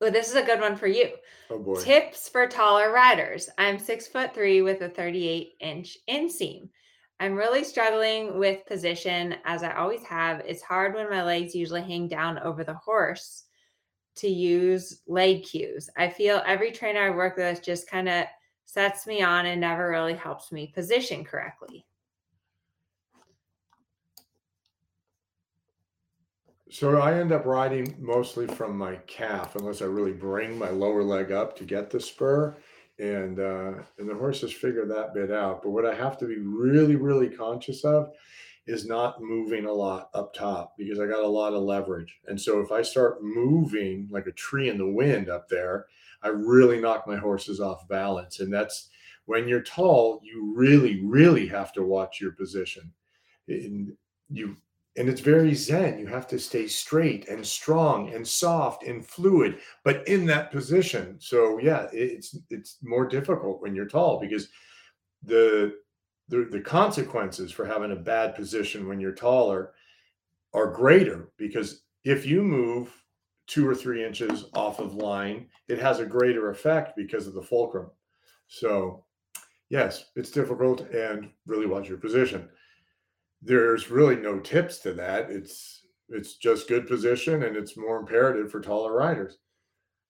well 0.00 0.10
this 0.10 0.28
is 0.28 0.36
a 0.36 0.42
good 0.42 0.60
one 0.60 0.76
for 0.76 0.86
you 0.86 1.10
Oh 1.50 1.58
boy. 1.58 1.74
Tips 1.82 2.28
for 2.28 2.46
taller 2.46 2.90
riders. 2.90 3.50
I'm 3.58 3.78
six 3.78 4.06
foot 4.06 4.34
three 4.34 4.62
with 4.62 4.80
a 4.80 4.88
38 4.88 5.52
inch 5.60 5.98
inseam. 6.08 6.70
I'm 7.20 7.34
really 7.36 7.64
struggling 7.64 8.38
with 8.38 8.66
position 8.66 9.36
as 9.44 9.62
I 9.62 9.74
always 9.74 10.02
have. 10.04 10.40
It's 10.40 10.62
hard 10.62 10.94
when 10.94 11.10
my 11.10 11.22
legs 11.22 11.54
usually 11.54 11.82
hang 11.82 12.08
down 12.08 12.38
over 12.40 12.64
the 12.64 12.74
horse 12.74 13.44
to 14.16 14.28
use 14.28 15.02
leg 15.06 15.44
cues. 15.44 15.90
I 15.96 16.08
feel 16.08 16.42
every 16.46 16.72
trainer 16.72 17.00
I 17.00 17.10
work 17.10 17.36
with 17.36 17.62
just 17.62 17.90
kind 17.90 18.08
of 18.08 18.24
sets 18.64 19.06
me 19.06 19.22
on 19.22 19.46
and 19.46 19.60
never 19.60 19.88
really 19.88 20.14
helps 20.14 20.52
me 20.52 20.72
position 20.74 21.24
correctly. 21.24 21.86
So 26.70 26.98
I 26.98 27.20
end 27.20 27.30
up 27.30 27.44
riding 27.44 27.94
mostly 28.00 28.48
from 28.48 28.76
my 28.76 28.96
calf, 29.06 29.54
unless 29.54 29.80
I 29.80 29.84
really 29.84 30.12
bring 30.12 30.58
my 30.58 30.70
lower 30.70 31.04
leg 31.04 31.30
up 31.30 31.56
to 31.58 31.64
get 31.64 31.88
the 31.88 32.00
spur, 32.00 32.56
and 32.98 33.38
uh, 33.38 33.74
and 33.98 34.08
the 34.08 34.14
horses 34.14 34.52
figure 34.52 34.84
that 34.86 35.14
bit 35.14 35.30
out. 35.30 35.62
But 35.62 35.70
what 35.70 35.86
I 35.86 35.94
have 35.94 36.18
to 36.18 36.26
be 36.26 36.38
really, 36.38 36.96
really 36.96 37.28
conscious 37.28 37.84
of 37.84 38.10
is 38.66 38.86
not 38.86 39.22
moving 39.22 39.66
a 39.66 39.72
lot 39.72 40.10
up 40.14 40.34
top 40.34 40.74
because 40.76 40.98
I 40.98 41.06
got 41.06 41.22
a 41.22 41.28
lot 41.28 41.52
of 41.52 41.62
leverage. 41.62 42.18
And 42.26 42.40
so 42.40 42.60
if 42.60 42.72
I 42.72 42.82
start 42.82 43.22
moving 43.22 44.08
like 44.10 44.26
a 44.26 44.32
tree 44.32 44.68
in 44.68 44.78
the 44.78 44.88
wind 44.88 45.28
up 45.28 45.48
there, 45.48 45.86
I 46.24 46.28
really 46.28 46.80
knock 46.80 47.06
my 47.06 47.16
horses 47.16 47.60
off 47.60 47.86
balance. 47.86 48.40
And 48.40 48.52
that's 48.52 48.88
when 49.26 49.46
you're 49.46 49.62
tall, 49.62 50.20
you 50.24 50.54
really, 50.56 51.04
really 51.04 51.46
have 51.46 51.72
to 51.74 51.82
watch 51.82 52.20
your 52.20 52.32
position. 52.32 52.92
And 53.46 53.92
you 54.30 54.56
and 54.96 55.08
it's 55.08 55.20
very 55.20 55.54
zen. 55.54 55.98
You 55.98 56.06
have 56.06 56.28
to 56.28 56.38
stay 56.38 56.68
straight 56.68 57.28
and 57.28 57.44
strong 57.44 58.14
and 58.14 58.26
soft 58.26 58.84
and 58.84 59.04
fluid, 59.04 59.58
but 59.82 60.06
in 60.06 60.24
that 60.26 60.52
position. 60.52 61.16
So 61.20 61.58
yeah, 61.58 61.88
it's 61.92 62.38
it's 62.50 62.78
more 62.82 63.06
difficult 63.06 63.60
when 63.60 63.74
you're 63.74 63.86
tall 63.88 64.20
because 64.20 64.48
the 65.22 65.74
the, 66.28 66.48
the 66.50 66.60
consequences 66.60 67.52
for 67.52 67.66
having 67.66 67.92
a 67.92 67.96
bad 67.96 68.34
position 68.34 68.88
when 68.88 68.98
you're 68.98 69.12
taller 69.12 69.74
are 70.54 70.72
greater 70.72 71.32
because 71.36 71.82
if 72.04 72.24
you 72.24 72.42
move 72.42 72.90
two 73.46 73.68
or 73.68 73.74
three 73.74 74.04
inches 74.04 74.46
off 74.54 74.78
of 74.78 74.94
line, 74.94 75.48
it 75.68 75.78
has 75.78 76.00
a 76.00 76.06
greater 76.06 76.50
effect 76.50 76.96
because 76.96 77.26
of 77.26 77.34
the 77.34 77.42
fulcrum. 77.42 77.90
So, 78.46 79.04
yes, 79.68 80.06
it's 80.16 80.30
difficult 80.30 80.82
and 80.90 81.30
really 81.46 81.66
watch 81.66 81.88
your 81.88 81.98
position. 81.98 82.48
There's 83.42 83.90
really 83.90 84.16
no 84.16 84.40
tips 84.40 84.78
to 84.78 84.92
that. 84.94 85.30
It's 85.30 85.82
it's 86.10 86.36
just 86.36 86.68
good 86.68 86.86
position 86.86 87.44
and 87.44 87.56
it's 87.56 87.76
more 87.76 87.98
imperative 87.98 88.50
for 88.50 88.60
taller 88.60 88.92
riders. 88.92 89.38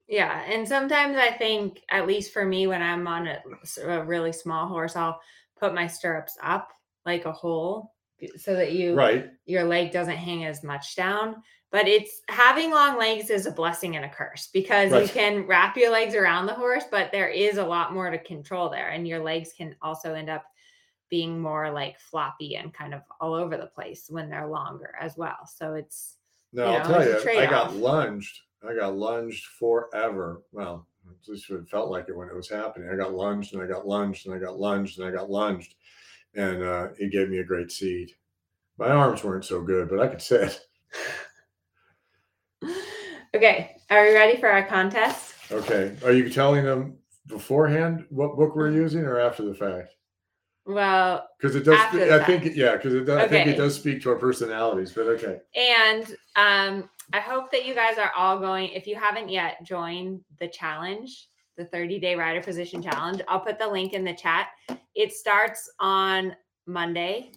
Yeah, 0.09 0.43
and 0.47 0.67
sometimes 0.67 1.17
I 1.17 1.31
think, 1.31 1.81
at 1.91 2.07
least 2.07 2.33
for 2.33 2.45
me, 2.45 2.67
when 2.67 2.83
I'm 2.83 3.07
on 3.07 3.27
a, 3.27 3.41
a 3.87 4.05
really 4.05 4.33
small 4.33 4.69
horse, 4.69 4.97
I'll 4.97 5.19
put 5.59 5.75
my 5.75 5.87
stirrups 5.87 6.37
up 6.43 6.69
like 7.07 7.25
a 7.25 7.33
hole 7.33 7.94
so 8.37 8.55
that 8.55 8.73
you 8.73 8.95
Right. 8.95 9.31
your 9.47 9.65
leg 9.65 9.93
doesn't 9.93 10.17
hang 10.17 10.45
as 10.45 10.63
much 10.63 10.97
down. 10.97 11.43
But 11.71 11.89
it's 11.89 12.21
having 12.29 12.71
long 12.71 12.99
legs 12.99 13.31
is 13.31 13.47
a 13.47 13.51
blessing 13.51 13.97
and 13.97 14.05
a 14.05 14.09
curse 14.09 14.49
because 14.53 14.93
you 14.93 15.09
can 15.09 15.45
wrap 15.45 15.77
your 15.77 15.91
legs 15.91 16.15
around 16.15 16.47
the 16.47 16.55
horse, 16.55 16.85
but 16.89 17.11
there 17.11 17.29
is 17.29 17.59
a 17.59 17.65
lot 17.67 17.93
more 17.93 18.11
to 18.11 18.19
control 18.19 18.69
there, 18.69 18.91
and 18.91 19.09
your 19.09 19.19
legs 19.19 19.53
can 19.53 19.75
also 19.83 20.15
end 20.15 20.31
up 20.31 20.45
being 21.11 21.41
more 21.41 21.71
like 21.73 21.99
floppy 21.99 22.57
and 22.57 22.73
kind 22.73 22.95
of 22.95 23.03
all 23.21 23.35
over 23.35 23.57
the 23.57 23.67
place 23.67 24.07
when 24.09 24.31
they're 24.31 24.47
longer 24.47 24.95
as 25.01 25.17
well. 25.17 25.47
So 25.47 25.75
it's 25.75 26.19
No, 26.53 26.71
You 26.71 26.77
I'll 26.79 26.87
tell 26.87 27.25
you, 27.25 27.41
I 27.41 27.47
got 27.47 27.75
lunged. 27.75 28.41
I 28.67 28.75
got 28.75 28.95
lunged 28.97 29.45
forever. 29.59 30.43
Well, 30.53 30.87
at 31.11 31.29
least 31.29 31.51
it 31.51 31.69
felt 31.69 31.91
like 31.91 32.09
it 32.09 32.17
when 32.17 32.29
it 32.29 32.35
was 32.35 32.49
happening. 32.49 32.89
I 32.89 32.97
got 32.97 33.13
lunged 33.15 33.53
and 33.53 33.63
I 33.63 33.67
got 33.67 33.87
lunged 33.87 34.27
and 34.27 34.35
I 34.35 34.39
got 34.39 34.59
lunged 34.59 34.99
and 34.99 35.09
I 35.09 35.11
got 35.11 35.29
lunged. 35.29 35.75
And 36.37 36.63
uh, 36.63 36.89
it 36.99 37.13
gave 37.13 37.29
me 37.29 37.39
a 37.39 37.45
great 37.45 37.71
seat. 37.71 38.15
My 38.79 38.89
arms 38.89 39.23
weren't 39.23 39.45
so 39.45 39.63
good, 39.63 39.89
but 39.89 40.01
I 40.01 40.09
could 40.09 40.23
sit. 40.23 40.61
okay. 43.35 43.77
Are 43.91 44.05
we 44.05 44.15
ready 44.15 44.41
for 44.41 44.49
our 44.49 44.65
contest? 44.67 45.35
Okay. 45.51 45.97
Are 46.05 46.13
you 46.13 46.29
telling 46.29 46.65
them 46.65 46.97
beforehand 47.27 48.05
what 48.11 48.37
book 48.37 48.57
we're 48.57 48.71
using 48.71 49.03
or 49.03 49.21
after 49.21 49.45
the 49.45 49.55
fact? 49.55 49.95
Well, 50.67 51.29
Because 51.39 51.57
it 51.57 51.65
does, 51.65 51.79
I 51.79 52.25
think, 52.25 52.57
yeah, 52.57 52.77
because 52.77 52.95
it 52.95 53.05
does, 53.05 53.19
Okay. 53.19 53.25
I 53.25 53.29
think 53.29 53.49
it 53.49 53.59
does 53.59 53.75
speak 53.75 54.03
to 54.03 54.11
our 54.11 54.17
personalities, 54.17 54.93
but 54.93 55.07
okay. 55.09 55.41
And 55.55 56.07
um, 56.37 56.89
I 57.13 57.21
hope 57.21 57.51
that 57.53 57.67
you 57.67 57.75
guys 57.75 57.99
are 57.99 58.13
all 58.17 58.39
going. 58.39 58.71
If 58.71 58.87
you 58.87 58.97
haven't 58.97 59.29
yet 59.29 59.63
joined 59.63 60.25
the 60.41 60.49
challenge, 60.49 61.29
the 61.57 61.65
30 61.67 61.99
day 62.01 62.15
rider 62.15 62.43
position 62.43 62.83
challenge, 62.83 63.21
I'll 63.29 63.41
put 63.41 63.59
the 63.59 63.69
link 63.69 63.93
in 63.93 64.05
the 64.05 64.15
chat. 64.15 64.49
It 64.95 65.13
starts 65.13 65.71
on 65.81 66.35
Monday 66.67 67.33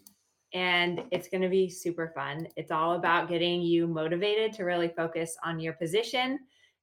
and 0.54 1.04
it's 1.12 1.28
going 1.28 1.42
to 1.42 1.50
be 1.50 1.70
super 1.70 2.12
fun. 2.16 2.48
It's 2.56 2.72
all 2.72 2.94
about 2.94 3.30
getting 3.30 3.62
you 3.62 3.88
motivated 3.88 4.54
to 4.54 4.64
really 4.64 4.88
focus 4.90 5.36
on 5.44 5.60
your 5.60 5.74
position 5.74 6.40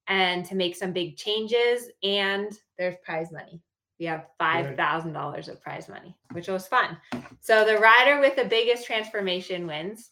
and 0.06 0.44
to 0.44 0.54
make 0.54 0.76
some 0.76 0.92
big 0.92 1.16
changes. 1.16 1.88
And 2.02 2.52
there's 2.78 2.96
prize 3.04 3.32
money. 3.32 3.62
We 3.98 4.06
have 4.06 4.26
$5,000 4.40 5.48
of 5.48 5.62
prize 5.62 5.88
money, 5.88 6.16
which 6.32 6.48
was 6.48 6.66
fun. 6.66 6.98
So 7.40 7.64
the 7.64 7.78
rider 7.78 8.20
with 8.20 8.36
the 8.36 8.44
biggest 8.44 8.86
transformation 8.86 9.66
wins 9.66 10.10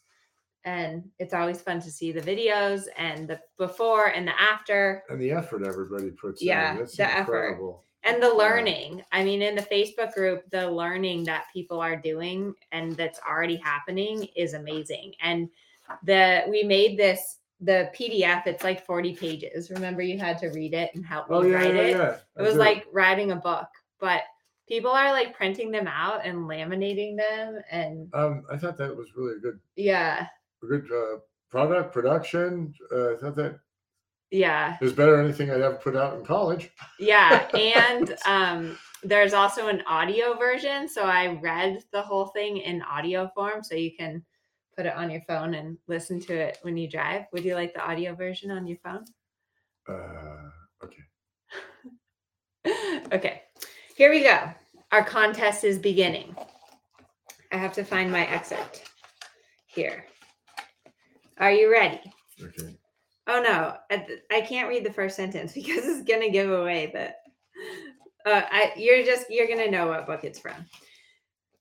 and 0.64 1.04
it's 1.18 1.34
always 1.34 1.60
fun 1.60 1.80
to 1.80 1.90
see 1.90 2.12
the 2.12 2.20
videos 2.20 2.84
and 2.96 3.28
the 3.28 3.40
before 3.58 4.08
and 4.08 4.26
the 4.26 4.40
after 4.40 5.02
And 5.08 5.20
the 5.20 5.32
effort 5.32 5.66
everybody 5.66 6.10
puts 6.10 6.40
in. 6.42 6.48
Yeah, 6.48 6.76
That's 6.76 6.96
the 6.96 7.04
effort. 7.10 7.60
and 8.04 8.22
the 8.22 8.32
learning. 8.34 9.02
I 9.12 9.24
mean, 9.24 9.42
in 9.42 9.54
the 9.54 9.62
Facebook 9.62 10.12
group, 10.14 10.48
the 10.50 10.70
learning 10.70 11.24
that 11.24 11.44
people 11.52 11.80
are 11.80 11.96
doing 11.96 12.54
and 12.72 12.96
that's 12.96 13.20
already 13.28 13.56
happening 13.56 14.26
is 14.36 14.54
amazing. 14.54 15.14
And 15.20 15.48
the 16.04 16.44
we 16.48 16.62
made 16.62 16.98
this 16.98 17.38
the 17.60 17.90
PDF. 17.96 18.46
It's 18.46 18.64
like 18.64 18.84
40 18.84 19.14
pages. 19.14 19.70
Remember, 19.70 20.02
you 20.02 20.18
had 20.18 20.38
to 20.38 20.48
read 20.48 20.74
it 20.74 20.90
and 20.94 21.06
help 21.06 21.30
me 21.30 21.36
Oh 21.36 21.42
yeah, 21.42 21.54
write 21.56 21.74
yeah, 21.76 21.80
it. 21.82 21.90
yeah. 21.90 22.16
It 22.36 22.42
was 22.42 22.56
like 22.56 22.86
writing 22.92 23.30
a 23.30 23.36
book, 23.36 23.68
but 24.00 24.22
people 24.68 24.90
are 24.90 25.12
like 25.12 25.36
printing 25.36 25.70
them 25.70 25.86
out 25.86 26.26
and 26.26 26.38
laminating 26.38 27.16
them. 27.16 27.60
And 27.70 28.08
um, 28.14 28.42
I 28.50 28.56
thought 28.56 28.76
that 28.78 28.96
was 28.96 29.08
really 29.16 29.38
good, 29.40 29.60
yeah, 29.76 30.26
uh, 30.62 31.18
product 31.50 31.92
production. 31.92 32.74
Uh, 32.90 33.14
I 33.14 33.16
thought 33.16 33.36
that 33.36 33.60
yeah, 34.30 34.78
is 34.80 34.94
better 34.94 35.16
than 35.16 35.26
anything 35.26 35.50
I'd 35.50 35.60
ever 35.60 35.76
put 35.76 35.94
out 35.94 36.14
in 36.18 36.24
college. 36.24 36.70
yeah. 36.98 37.48
And 37.54 38.16
um, 38.26 38.78
there's 39.02 39.34
also 39.34 39.68
an 39.68 39.82
audio 39.86 40.34
version. 40.34 40.88
So 40.88 41.04
I 41.04 41.38
read 41.42 41.84
the 41.92 42.00
whole 42.00 42.26
thing 42.26 42.56
in 42.56 42.80
audio 42.82 43.30
form. 43.34 43.62
So 43.62 43.74
you 43.74 43.90
can 43.94 44.24
put 44.74 44.86
it 44.86 44.94
on 44.94 45.10
your 45.10 45.20
phone 45.28 45.54
and 45.54 45.76
listen 45.86 46.18
to 46.20 46.34
it 46.34 46.58
when 46.62 46.78
you 46.78 46.88
drive. 46.88 47.26
Would 47.32 47.44
you 47.44 47.54
like 47.54 47.74
the 47.74 47.84
audio 47.84 48.14
version 48.14 48.50
on 48.50 48.66
your 48.66 48.78
phone? 48.78 49.04
Uh, 49.86 50.50
okay. 50.82 51.02
okay, 53.12 53.42
here 53.96 54.10
we 54.10 54.22
go. 54.22 54.50
Our 54.92 55.04
contest 55.04 55.64
is 55.64 55.78
beginning. 55.78 56.34
I 57.50 57.56
have 57.56 57.74
to 57.74 57.84
find 57.84 58.10
my 58.10 58.26
excerpt 58.26 58.90
here. 59.66 60.06
Are 61.42 61.50
you 61.50 61.72
ready? 61.72 62.00
Okay. 62.40 62.76
Oh 63.26 63.42
no, 63.42 63.74
I, 63.90 64.06
I 64.30 64.42
can't 64.42 64.68
read 64.68 64.84
the 64.84 64.92
first 64.92 65.16
sentence 65.16 65.52
because 65.54 65.84
it's 65.84 66.08
gonna 66.08 66.30
give 66.30 66.52
away 66.52 66.92
that. 66.94 67.16
Uh, 68.24 68.42
I 68.48 68.72
you're 68.76 69.02
just 69.02 69.26
you're 69.28 69.48
gonna 69.48 69.68
know 69.68 69.88
what 69.88 70.06
book 70.06 70.22
it's 70.22 70.38
from. 70.38 70.64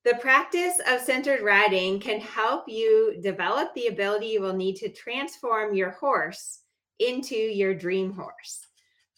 The 0.06 0.20
practice 0.22 0.76
of 0.88 1.02
centered 1.02 1.42
riding 1.42 2.00
can 2.00 2.20
help 2.20 2.66
you 2.68 3.20
develop 3.24 3.74
the 3.74 3.88
ability 3.88 4.28
you 4.28 4.42
will 4.42 4.54
need 4.54 4.76
to 4.78 4.90
transform 4.90 5.74
your 5.74 5.90
horse 5.90 6.60
into 7.00 7.36
your 7.36 7.74
dream 7.74 8.14
horse. 8.14 8.68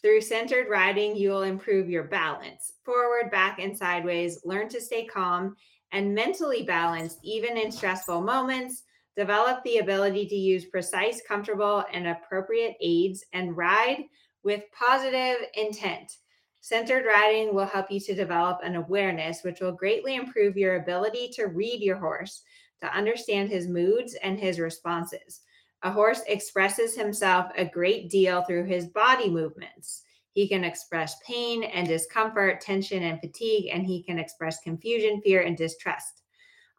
Through 0.01 0.21
centered 0.21 0.69
riding, 0.69 1.17
you 1.17 1.29
will 1.29 1.43
improve 1.43 1.89
your 1.89 2.05
balance, 2.05 2.71
forward, 2.85 3.31
back, 3.31 3.59
and 3.59 3.77
sideways, 3.77 4.39
learn 4.45 4.69
to 4.69 4.79
stay 4.79 5.03
calm 5.03 5.57
and 5.91 6.15
mentally 6.15 6.63
balanced 6.63 7.19
even 7.21 7.57
in 7.57 7.69
stressful 7.69 8.21
moments, 8.21 8.83
develop 9.15 9.63
the 9.63 9.77
ability 9.77 10.27
to 10.27 10.35
use 10.35 10.65
precise, 10.65 11.21
comfortable, 11.27 11.83
and 11.93 12.07
appropriate 12.07 12.75
aids, 12.81 13.23
and 13.33 13.55
ride 13.55 14.05
with 14.43 14.63
positive 14.71 15.37
intent. 15.55 16.17
Centered 16.61 17.05
riding 17.05 17.53
will 17.53 17.65
help 17.65 17.91
you 17.91 17.99
to 17.99 18.15
develop 18.15 18.59
an 18.63 18.75
awareness, 18.75 19.43
which 19.43 19.59
will 19.59 19.73
greatly 19.73 20.15
improve 20.15 20.57
your 20.57 20.77
ability 20.77 21.29
to 21.33 21.47
read 21.47 21.81
your 21.81 21.97
horse, 21.97 22.43
to 22.81 22.95
understand 22.95 23.49
his 23.49 23.67
moods 23.67 24.15
and 24.23 24.39
his 24.39 24.59
responses. 24.59 25.41
A 25.83 25.91
horse 25.91 26.21
expresses 26.27 26.95
himself 26.95 27.51
a 27.57 27.65
great 27.65 28.09
deal 28.09 28.43
through 28.43 28.65
his 28.65 28.87
body 28.87 29.29
movements. 29.29 30.03
He 30.31 30.47
can 30.47 30.63
express 30.63 31.19
pain 31.27 31.63
and 31.63 31.87
discomfort, 31.87 32.61
tension 32.61 33.03
and 33.03 33.19
fatigue, 33.19 33.69
and 33.71 33.85
he 33.85 34.01
can 34.01 34.17
express 34.17 34.61
confusion, 34.61 35.21
fear, 35.21 35.41
and 35.41 35.55
distrust. 35.55 36.22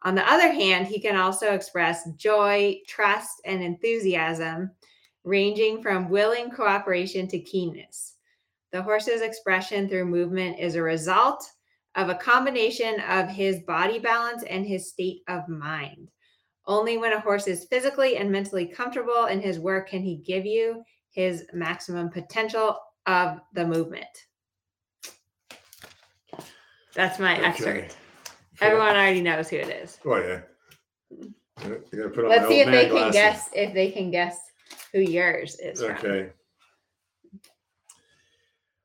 On 0.05 0.13
the 0.13 0.31
other 0.31 0.51
hand, 0.51 0.85
he 0.85 0.99
can 0.99 1.15
also 1.15 1.51
express 1.51 2.07
joy, 2.11 2.79
trust, 2.87 3.41
and 3.43 3.63
enthusiasm, 3.63 4.69
ranging 5.23 5.81
from 5.81 6.09
willing 6.09 6.51
cooperation 6.51 7.27
to 7.29 7.39
keenness. 7.39 8.13
The 8.71 8.83
horse's 8.83 9.21
expression 9.21 9.89
through 9.89 10.05
movement 10.05 10.59
is 10.59 10.75
a 10.75 10.83
result 10.83 11.49
of 11.95 12.09
a 12.09 12.15
combination 12.15 12.99
of 13.09 13.29
his 13.29 13.61
body 13.61 13.97
balance 13.97 14.43
and 14.43 14.63
his 14.63 14.89
state 14.89 15.21
of 15.27 15.49
mind. 15.49 16.11
Only 16.67 16.99
when 16.99 17.13
a 17.13 17.19
horse 17.19 17.47
is 17.47 17.65
physically 17.65 18.17
and 18.17 18.31
mentally 18.31 18.67
comfortable 18.67 19.25
in 19.25 19.41
his 19.41 19.59
work 19.59 19.89
can 19.89 20.03
he 20.03 20.17
give 20.17 20.45
you 20.45 20.83
his 21.09 21.45
maximum 21.51 22.11
potential 22.11 22.77
of 23.07 23.39
the 23.53 23.65
movement. 23.65 24.27
That's 26.93 27.17
my 27.17 27.37
Okay. 27.37 27.47
excerpt. 27.47 27.97
Everyone 28.61 28.89
already 28.89 29.21
knows 29.21 29.49
who 29.49 29.57
it 29.57 29.69
is. 29.69 29.99
Oh 30.05 30.17
yeah. 30.17 30.41
I 31.57 31.67
gotta 31.95 32.09
put 32.09 32.25
on 32.25 32.29
Let's 32.29 32.47
see 32.47 32.59
if 32.61 32.67
they 32.67 32.89
man 32.89 32.89
can 32.89 33.11
guess 33.11 33.49
if 33.53 33.73
they 33.73 33.91
can 33.91 34.11
guess 34.11 34.37
who 34.91 34.99
yours 34.99 35.55
is 35.59 35.81
from. 35.81 35.91
Okay. 35.91 36.29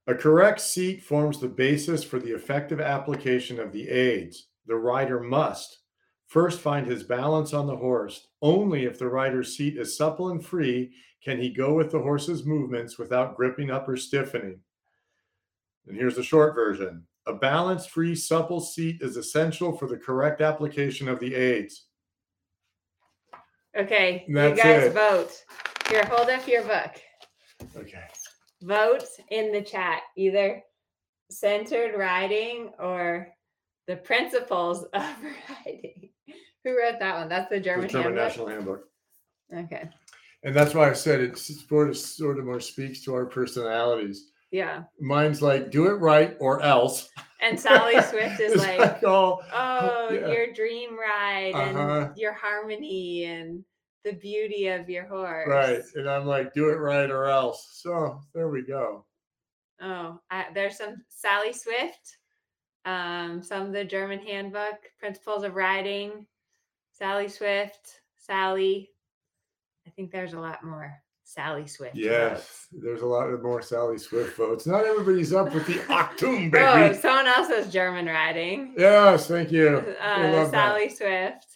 A 0.07 0.15
correct 0.15 0.61
seat 0.61 1.03
forms 1.03 1.39
the 1.39 1.49
basis 1.49 2.03
for 2.03 2.19
the 2.19 2.35
effective 2.35 2.81
application 2.81 3.61
of 3.61 3.73
the 3.73 3.89
aids. 3.89 4.49
The 4.67 4.75
rider 4.75 5.21
must 5.21 5.79
first 6.27 6.61
find 6.61 6.87
his 6.87 7.03
balance 7.03 7.53
on 7.53 7.67
the 7.67 7.77
horse. 7.77 8.29
Only 8.43 8.85
if 8.85 8.99
the 8.99 9.09
rider's 9.09 9.57
seat 9.57 9.77
is 9.77 9.97
supple 9.97 10.31
and 10.31 10.45
free 10.45 10.93
can 11.23 11.39
he 11.39 11.51
go 11.51 11.75
with 11.75 11.91
the 11.91 11.99
horse's 11.99 12.45
movements 12.45 12.99
without 12.99 13.37
gripping 13.37 13.71
up 13.71 13.89
or 13.89 13.97
stiffening. 13.97 14.61
And 15.87 15.97
here's 15.97 16.17
the 16.17 16.23
short 16.23 16.55
version. 16.55 17.05
A 17.31 17.35
balanced, 17.35 17.91
free, 17.91 18.17
supple 18.17 18.61
seat 18.61 19.01
is 19.03 19.17
essential 19.17 19.77
for 19.77 19.87
the 19.87 19.97
correct 19.97 20.41
application 20.41 21.09
of 21.09 21.21
the 21.21 21.33
aids. 21.33 21.85
Okay, 23.79 24.25
That's 24.29 24.59
you 24.59 24.65
guys 24.65 24.83
it. 24.87 24.93
vote. 24.93 25.31
Here, 25.89 26.05
hold 26.07 26.29
up 26.29 26.47
your 26.49 26.65
book. 26.65 26.91
Okay. 27.77 28.03
Vote 28.63 29.05
in 29.31 29.53
the 29.53 29.63
chat 29.63 30.03
either 30.17 30.61
centered 31.31 31.97
riding 31.97 32.73
or 32.81 33.29
the 33.87 33.95
principles 33.97 34.83
of 34.93 35.05
riding. 35.65 36.11
Who 36.65 36.77
wrote 36.77 36.99
that 36.99 37.17
one? 37.17 37.29
That's 37.29 37.49
the 37.49 37.57
The 37.57 37.61
German, 37.61 37.89
German 37.89 38.17
handbook. 38.17 38.25
National 38.25 38.49
Handbook. 38.49 38.85
Okay. 39.57 39.89
And 40.43 40.55
that's 40.55 40.75
why 40.75 40.91
I 40.91 40.95
said 40.95 41.21
it 41.21 41.39
sort 41.39 41.91
of, 41.91 41.97
sort 41.97 42.41
of 42.41 42.45
more 42.45 42.59
speaks 42.61 43.05
to 43.05 43.15
our 43.15 43.27
personalities. 43.27 44.33
Yeah. 44.51 44.83
Mine's 45.01 45.41
like, 45.43 45.71
do 45.71 45.87
it 45.87 45.95
right 46.01 46.37
or 46.41 46.61
else. 46.63 47.09
And 47.41 47.59
Sally 47.59 48.01
Swift 48.11 48.41
is 48.41 48.53
It's 48.55 48.63
like, 48.63 49.03
oh, 49.05 49.41
oh, 49.53 50.09
yeah. 50.13 50.29
your 50.33 50.53
dream 50.53 50.99
ride 50.99 51.53
Uh-huh. 51.55 52.07
and 52.09 52.17
your 52.19 52.33
harmony 52.33 53.25
and 53.25 53.65
the 54.05 54.13
beauty 54.13 54.67
of 54.69 54.89
your 54.91 55.07
horse. 55.07 55.47
right. 55.49 55.83
And 55.95 56.09
I'm 56.09 56.27
like, 56.27 56.53
do 56.55 56.69
it 56.71 56.75
right 56.77 57.11
or 57.11 57.27
else. 57.27 57.79
So 57.83 58.21
there 58.35 58.49
we 58.49 58.63
go. 58.63 59.05
Oh, 59.81 60.19
I, 60.31 60.47
there's 60.53 60.77
some 60.79 60.97
Sally 61.09 61.53
Swift, 61.53 62.17
um, 62.85 63.43
some 63.43 63.67
of 63.67 63.73
the 63.73 63.85
German 63.85 64.19
handbook, 64.19 64.77
Principles 64.99 65.45
of 65.45 65.55
Riding, 65.55 66.27
Sally 66.93 67.29
Swift, 67.29 68.01
Sally. 68.19 68.91
I 69.87 69.91
think 69.91 70.11
there's 70.11 70.35
a 70.35 70.41
lot 70.41 70.63
more 70.65 70.93
Sally 71.31 71.67
Swift. 71.67 71.95
Yes. 71.95 72.39
votes. 72.73 72.83
There's 72.85 73.03
a 73.03 73.07
lot 73.07 73.29
of 73.31 73.43
more 73.43 73.63
Sally 73.63 73.99
Swift 73.99 74.37
votes. 74.37 74.67
Not 74.67 74.85
everybody's 74.85 75.33
up 75.33 75.53
with 75.55 75.67
the 75.67 75.75
Octoon, 75.89 76.53
Oh, 76.57 76.93
someone 76.93 77.27
else 77.29 77.49
has 77.49 77.73
German 77.73 78.07
riding. 78.07 78.75
Yes, 78.77 79.29
thank 79.29 79.53
you. 79.53 79.69
Uh, 80.03 80.31
love 80.33 80.51
that. 80.51 80.71
Sally 80.71 80.89
Swift. 80.89 81.47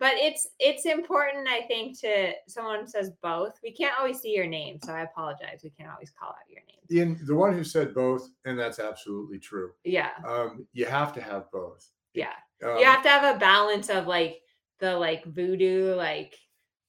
But 0.00 0.12
it's 0.16 0.46
it's 0.58 0.84
important, 0.86 1.46
I 1.48 1.62
think, 1.62 1.98
to 2.00 2.32
someone 2.48 2.86
says 2.86 3.12
both. 3.22 3.58
We 3.62 3.70
can't 3.72 3.94
always 3.98 4.20
see 4.20 4.34
your 4.34 4.46
name, 4.46 4.78
so 4.84 4.92
I 4.92 5.02
apologize. 5.02 5.60
We 5.62 5.70
can't 5.70 5.90
always 5.90 6.10
call 6.10 6.30
out 6.30 6.34
your 6.48 6.60
name. 6.66 7.08
In 7.18 7.26
the 7.26 7.34
one 7.34 7.54
who 7.54 7.64
said 7.64 7.94
both, 7.94 8.28
and 8.44 8.58
that's 8.58 8.78
absolutely 8.80 9.38
true. 9.38 9.70
Yeah, 9.84 10.10
Um, 10.28 10.66
you 10.74 10.84
have 10.84 11.14
to 11.14 11.22
have 11.22 11.50
both. 11.50 11.88
yeah. 12.12 12.32
Um, 12.62 12.76
you 12.78 12.84
have 12.84 13.02
to 13.04 13.08
have 13.08 13.36
a 13.36 13.38
balance 13.38 13.88
of 13.88 14.06
like 14.06 14.42
the 14.80 14.94
like 14.98 15.24
voodoo 15.24 15.94
like 15.94 16.34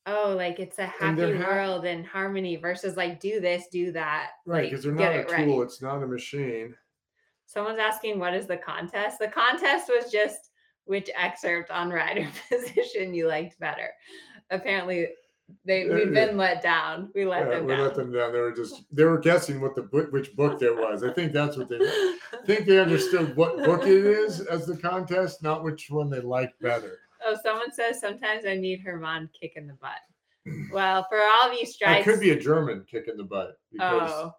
oh 0.07 0.33
like 0.37 0.59
it's 0.59 0.79
a 0.79 0.83
And 1.01 1.17
happy 1.17 1.17
there 1.17 1.37
ha- 1.37 1.47
world 1.47 1.85
and 1.85 2.05
harmony 2.05 2.55
versus 2.57 2.95
like 2.97 3.19
do 3.19 3.39
this 3.39 3.67
do 3.71 3.91
that 3.93 4.31
right, 4.45 4.63
like, 4.63 4.69
because 4.69 4.83
they're 4.83 4.93
not 4.93 5.15
a 5.15 5.23
right. 5.31 5.45
tool. 5.45 5.61
It's 5.63 5.81
not 5.81 6.03
a 6.03 6.07
machine. 6.07 6.75
someone's 7.45 7.79
asking 7.79 8.19
what 8.19 8.33
is 8.33 8.47
the 8.47 8.57
contest 8.57 9.19
the 9.19 9.27
contest 9.27 9.89
was 9.89 10.11
just 10.11 10.51
which 10.85 11.09
excerpt 11.15 11.71
on 11.71 11.89
rider 11.89 12.27
position 12.49 13.13
you 13.13 13.27
liked 13.27 13.59
better 13.59 13.89
apparently 14.51 15.07
they 15.63 15.89
we've 15.89 16.11
yeah. 16.11 16.25
been 16.25 16.37
let 16.37 16.61
down 16.63 17.11
we 17.13 17.25
let 17.25 17.49
Yeah, 17.49 17.49
them 17.49 17.65
we 17.65 17.73
down 17.73 17.81
let 17.81 17.95
them 17.95 18.11
down. 18.11 18.33
They 18.33 18.39
were 18.39 18.51
just 18.51 18.83
they 18.91 19.03
were 19.03 19.19
guessing 19.19 19.61
what 19.61 19.75
the 19.75 19.83
book 19.83 20.11
which 20.11 20.35
book 20.35 20.59
that 20.59 20.75
was. 20.75 21.03
I 21.03 21.13
think 21.13 21.33
that's 21.33 21.55
what 21.55 21.69
they 21.69 21.77
I 21.77 22.07
think 22.47 22.65
they 22.65 22.79
understood 22.79 23.35
what 23.35 23.63
book 23.63 23.83
it 23.83 24.05
is 24.05 24.41
as 24.41 24.65
the 24.65 24.75
contest, 24.77 25.43
not 25.43 25.63
which 25.63 25.89
one 25.91 26.09
they 26.09 26.19
liked 26.21 26.59
better. 26.61 26.99
Oh 27.25 27.35
someone 27.43 27.71
says 27.71 27.99
sometimes 27.99 28.45
i 28.45 28.55
need 28.55 28.79
herman 28.81 29.29
kick 29.39 29.53
in 29.55 29.67
the 29.67 29.73
butt 29.75 29.99
well 30.71 31.05
for 31.09 31.19
all 31.21 31.47
of 31.49 31.53
you 31.53 31.61
It 31.61 31.69
strikes 31.69 32.03
could 32.03 32.19
be 32.19 32.29
a 32.31 32.39
German 32.39 32.85
kick 32.89 33.07
in 33.07 33.17
the 33.17 33.23
butt 33.23 33.57
because 33.71 34.11
oh 34.11 34.35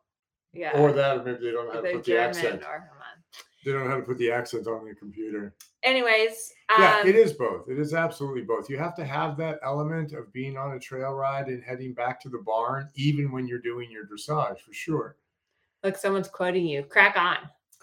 yeah 0.53 0.71
or 0.79 0.93
that 0.93 1.19
or 1.19 1.23
maybe 1.25 1.45
they 1.45 1.51
don't 1.51 1.67
know 1.67 1.75
how 1.75 1.81
to 1.81 1.93
put 1.93 2.05
the 2.05 2.17
accent. 2.19 2.63
or 2.63 2.79
herman 2.81 3.23
They 3.65 3.73
don't 3.73 3.85
know 3.85 3.91
how 3.91 3.97
to 3.97 4.03
put 4.03 4.19
the 4.19 4.31
accent 4.31 4.67
on 4.69 4.87
the 4.87 4.95
computer. 4.95 5.55
anyways 5.83 6.53
um, 6.75 6.83
Yeah, 6.83 7.07
it 7.07 7.17
is 7.17 7.33
both. 7.33 7.69
It 7.69 7.79
is 7.79 7.93
absolutely 7.95 8.43
both. 8.43 8.69
You 8.71 8.79
have 8.79 8.95
to 8.97 9.05
have 9.05 9.37
that 9.39 9.59
element 9.65 10.13
of 10.13 10.33
being 10.33 10.57
on 10.57 10.73
a 10.73 10.79
trail 10.81 11.13
ride 11.13 11.47
and 11.49 11.63
heading 11.63 11.93
back 11.95 12.21
to 12.23 12.29
the 12.29 12.39
barn, 12.39 12.89
even 12.95 13.31
when 13.33 13.47
you're 13.49 13.59
doing 13.61 13.91
your 13.91 14.05
dressage, 14.07 14.59
for 14.61 14.73
sure. 14.73 15.17
look 15.85 15.97
someone's 15.97 16.29
quoting 16.29 16.67
you 16.67 16.83
crack 16.85 17.17
on 17.17 17.37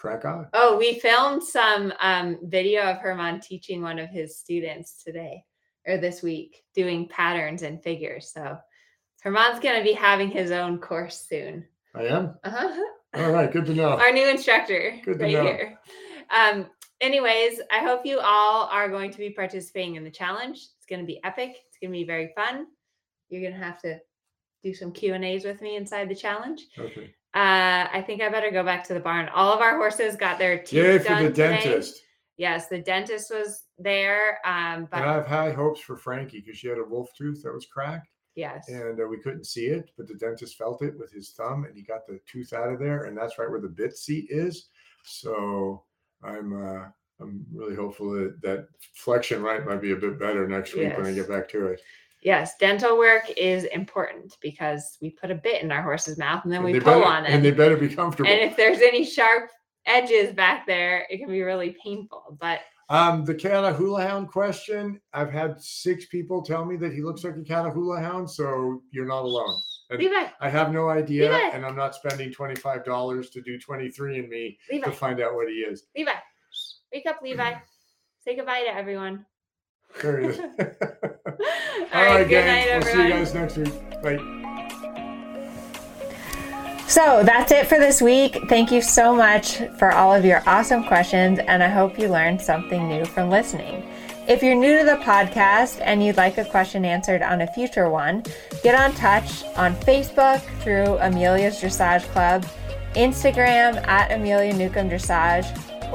Crack 0.04 0.24
on. 0.24 0.46
oh 0.52 0.76
we 0.76 0.98
filmed 1.00 1.42
some 1.42 1.92
um, 2.00 2.38
video 2.42 2.82
of 2.82 2.98
herman 2.98 3.40
teaching 3.40 3.80
one 3.82 3.98
of 3.98 4.10
his 4.10 4.36
students 4.36 5.02
today 5.02 5.44
or 5.86 5.96
this 5.98 6.22
week 6.22 6.62
doing 6.74 7.08
patterns 7.08 7.62
and 7.62 7.82
figures 7.82 8.30
so 8.32 8.58
Herman's 9.24 9.58
going 9.58 9.78
to 9.78 9.82
be 9.82 9.94
having 9.94 10.30
his 10.30 10.50
own 10.50 10.78
course 10.78 11.24
soon. 11.26 11.64
I 11.94 12.02
am. 12.02 12.34
Uh-huh. 12.44 12.84
All 13.14 13.30
right, 13.30 13.50
good 13.50 13.64
to 13.64 13.74
know. 13.74 13.96
Our 13.96 14.12
new 14.12 14.28
instructor 14.28 15.00
Good 15.02 15.18
to 15.18 15.24
right 15.24 15.32
know. 15.32 15.42
here. 15.44 15.78
Um, 16.28 16.66
anyways, 17.00 17.58
I 17.72 17.78
hope 17.78 18.04
you 18.04 18.20
all 18.20 18.68
are 18.70 18.90
going 18.90 19.10
to 19.12 19.16
be 19.16 19.30
participating 19.30 19.96
in 19.96 20.04
the 20.04 20.10
challenge. 20.10 20.58
It's 20.76 20.84
going 20.86 21.00
to 21.00 21.06
be 21.06 21.24
epic. 21.24 21.56
It's 21.68 21.78
going 21.80 21.90
to 21.90 21.98
be 21.98 22.04
very 22.04 22.32
fun. 22.36 22.66
You're 23.30 23.40
going 23.40 23.58
to 23.58 23.64
have 23.64 23.80
to 23.80 23.98
do 24.62 24.74
some 24.74 24.92
Q 24.92 25.14
and 25.14 25.24
A's 25.24 25.46
with 25.46 25.62
me 25.62 25.76
inside 25.76 26.10
the 26.10 26.14
challenge. 26.14 26.66
Okay. 26.78 27.14
Uh, 27.34 27.88
I 27.92 28.02
think 28.06 28.22
I 28.22 28.28
better 28.28 28.50
go 28.50 28.62
back 28.62 28.84
to 28.84 28.94
the 28.94 29.00
barn. 29.00 29.28
All 29.34 29.52
of 29.52 29.60
our 29.60 29.76
horses 29.76 30.14
got 30.14 30.38
their 30.38 30.58
teeth 30.58 30.72
Yay 30.72 30.98
for 30.98 31.04
done 31.04 31.22
the 31.24 31.30
today. 31.30 31.60
dentist. 31.62 32.00
Yes, 32.36 32.68
the 32.68 32.78
dentist 32.78 33.32
was 33.32 33.64
there. 33.78 34.38
Um, 34.44 34.86
but 34.90 35.00
And 35.00 35.10
I 35.10 35.14
have 35.14 35.26
high 35.26 35.52
hopes 35.52 35.80
for 35.80 35.96
Frankie 35.96 36.40
because 36.40 36.58
she 36.58 36.68
had 36.68 36.78
a 36.78 36.84
wolf 36.84 37.10
tooth 37.18 37.42
that 37.42 37.52
was 37.52 37.66
cracked 37.66 38.08
yes, 38.36 38.68
and 38.68 39.00
uh, 39.00 39.06
we 39.06 39.18
couldn't 39.18 39.46
see 39.46 39.66
it, 39.66 39.90
but 39.96 40.06
the 40.06 40.14
dentist 40.14 40.56
felt 40.56 40.82
it 40.82 40.98
with 40.98 41.12
his 41.12 41.30
thumb 41.30 41.64
and 41.64 41.76
he 41.76 41.82
got 41.82 42.06
the 42.06 42.20
tooth 42.30 42.52
out 42.52 42.72
of 42.72 42.78
there. 42.78 43.04
And 43.04 43.16
that's 43.16 43.38
right 43.38 43.50
where 43.50 43.60
the 43.60 43.68
bit 43.68 43.96
seat 43.96 44.26
is. 44.28 44.68
So 45.04 45.84
I'm, 46.22 46.52
uh, 46.52 46.84
I'm 47.20 47.44
really 47.52 47.76
hopeful 47.76 48.10
that 48.12 48.40
that 48.42 48.66
flexion 48.94 49.42
right 49.42 49.64
might 49.64 49.82
be 49.82 49.92
a 49.92 49.96
bit 49.96 50.18
better 50.18 50.48
next 50.48 50.74
week 50.74 50.96
when 50.96 51.06
I 51.06 51.12
get 51.12 51.28
back 51.28 51.48
to 51.50 51.66
it. 51.66 51.80
Yes, 52.24 52.56
dental 52.58 52.96
work 52.98 53.30
is 53.36 53.64
important 53.64 54.36
because 54.40 54.96
we 55.02 55.10
put 55.10 55.30
a 55.30 55.34
bit 55.34 55.62
in 55.62 55.70
our 55.70 55.82
horse's 55.82 56.16
mouth 56.18 56.42
and 56.44 56.52
then 56.52 56.64
And 56.64 56.72
we 56.72 56.80
pull 56.80 56.94
better- 57.00 57.04
on 57.04 57.26
it. 57.26 57.30
And 57.30 57.44
they 57.44 57.50
better 57.50 57.76
be 57.76 57.88
comfortable. 57.94 58.28
and 58.30 58.40
if 58.40 58.56
there's 58.56 58.80
any 58.80 59.04
sharp 59.04 59.50
edges 59.86 60.32
back 60.32 60.66
there, 60.66 61.06
it 61.10 61.18
can 61.18 61.28
be 61.28 61.42
really 61.42 61.76
painful. 61.84 62.36
But 62.40 62.60
Um, 62.88 63.24
the 63.24 63.34
Catahoula 63.34 64.06
Hound 64.08 64.28
question. 64.28 65.00
I've 65.12 65.30
had 65.30 65.60
six 65.60 66.06
people 66.06 66.42
tell 66.42 66.64
me 66.64 66.76
that 66.76 66.92
he 66.92 67.02
looks 67.02 67.24
like 67.24 67.34
a 67.36 67.40
Catahoula 67.40 68.00
Hound, 68.00 68.30
so 68.30 68.82
you're 68.90 69.06
not 69.06 69.24
alone. 69.24 69.54
Levi, 69.90 70.26
I 70.40 70.48
have 70.48 70.72
no 70.72 70.88
idea, 70.88 71.30
Levi. 71.30 71.48
and 71.56 71.64
I'm 71.64 71.76
not 71.76 71.94
spending 71.94 72.32
twenty 72.32 72.54
five 72.56 72.84
dollars 72.86 73.28
to 73.30 73.42
do 73.42 73.58
twenty 73.58 73.90
three 73.90 74.18
and 74.18 74.28
me 74.30 74.58
to 74.70 74.90
find 74.90 75.20
out 75.20 75.34
what 75.34 75.48
he 75.48 75.56
is. 75.56 75.86
Levi, 75.94 76.10
wake 76.92 77.06
up, 77.06 77.20
Levi. 77.22 77.52
Say 78.24 78.34
goodbye 78.36 78.62
to 78.62 78.74
everyone. 78.74 79.26
There 80.02 80.20
he 80.20 80.26
is. 80.28 80.38
All 80.40 80.46
All 81.94 82.04
right, 82.04 82.28
good 82.28 82.28
gang. 82.28 82.46
night, 82.46 82.66
we'll 82.66 82.74
everyone. 82.76 83.00
see 83.00 83.02
you 83.02 83.08
guys 83.10 83.34
next 83.34 83.56
week. 83.56 84.02
Bye. 84.02 84.18
So 86.86 87.22
that's 87.24 87.50
it 87.50 87.66
for 87.66 87.78
this 87.78 88.00
week. 88.02 88.38
Thank 88.48 88.70
you 88.70 88.80
so 88.82 89.14
much 89.14 89.56
for 89.78 89.92
all 89.92 90.14
of 90.14 90.24
your 90.24 90.42
awesome 90.46 90.84
questions, 90.84 91.38
and 91.40 91.62
I 91.62 91.68
hope 91.68 91.98
you 91.98 92.08
learned 92.08 92.40
something 92.40 92.88
new 92.88 93.04
from 93.06 93.30
listening. 93.30 93.88
If 94.28 94.42
you're 94.42 94.54
new 94.54 94.78
to 94.78 94.84
the 94.84 94.96
podcast 95.02 95.80
and 95.82 96.02
you'd 96.04 96.16
like 96.16 96.38
a 96.38 96.44
question 96.44 96.84
answered 96.84 97.22
on 97.22 97.40
a 97.40 97.46
future 97.52 97.90
one, 97.90 98.22
get 98.62 98.74
on 98.74 98.92
touch 98.94 99.44
on 99.56 99.74
Facebook 99.76 100.40
through 100.60 100.96
Amelia's 100.98 101.60
Dressage 101.60 102.04
Club, 102.12 102.46
Instagram 102.94 103.86
at 103.86 104.12
Amelia 104.12 104.54
Newcomb 104.54 104.88
Dressage, 104.88 105.46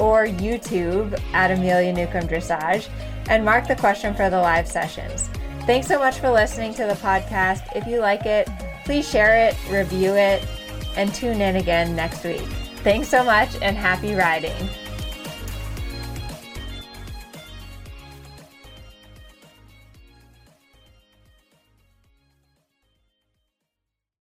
or 0.01 0.25
YouTube 0.27 1.19
at 1.33 1.49
Amelia 1.51 1.93
Newcomb 1.93 2.27
Dressage, 2.27 2.87
and 3.29 3.45
mark 3.45 3.67
the 3.67 3.75
question 3.75 4.13
for 4.13 4.29
the 4.29 4.39
live 4.39 4.67
sessions. 4.67 5.29
Thanks 5.65 5.87
so 5.87 5.99
much 5.99 6.19
for 6.19 6.29
listening 6.31 6.73
to 6.73 6.85
the 6.85 6.95
podcast. 6.95 7.75
If 7.75 7.87
you 7.87 7.99
like 7.99 8.25
it, 8.25 8.49
please 8.85 9.09
share 9.09 9.47
it, 9.47 9.55
review 9.69 10.15
it, 10.15 10.45
and 10.97 11.13
tune 11.13 11.39
in 11.39 11.55
again 11.55 11.95
next 11.95 12.23
week. 12.23 12.41
Thanks 12.83 13.07
so 13.07 13.23
much 13.23 13.49
and 13.61 13.77
happy 13.77 14.15
riding. 14.15 14.55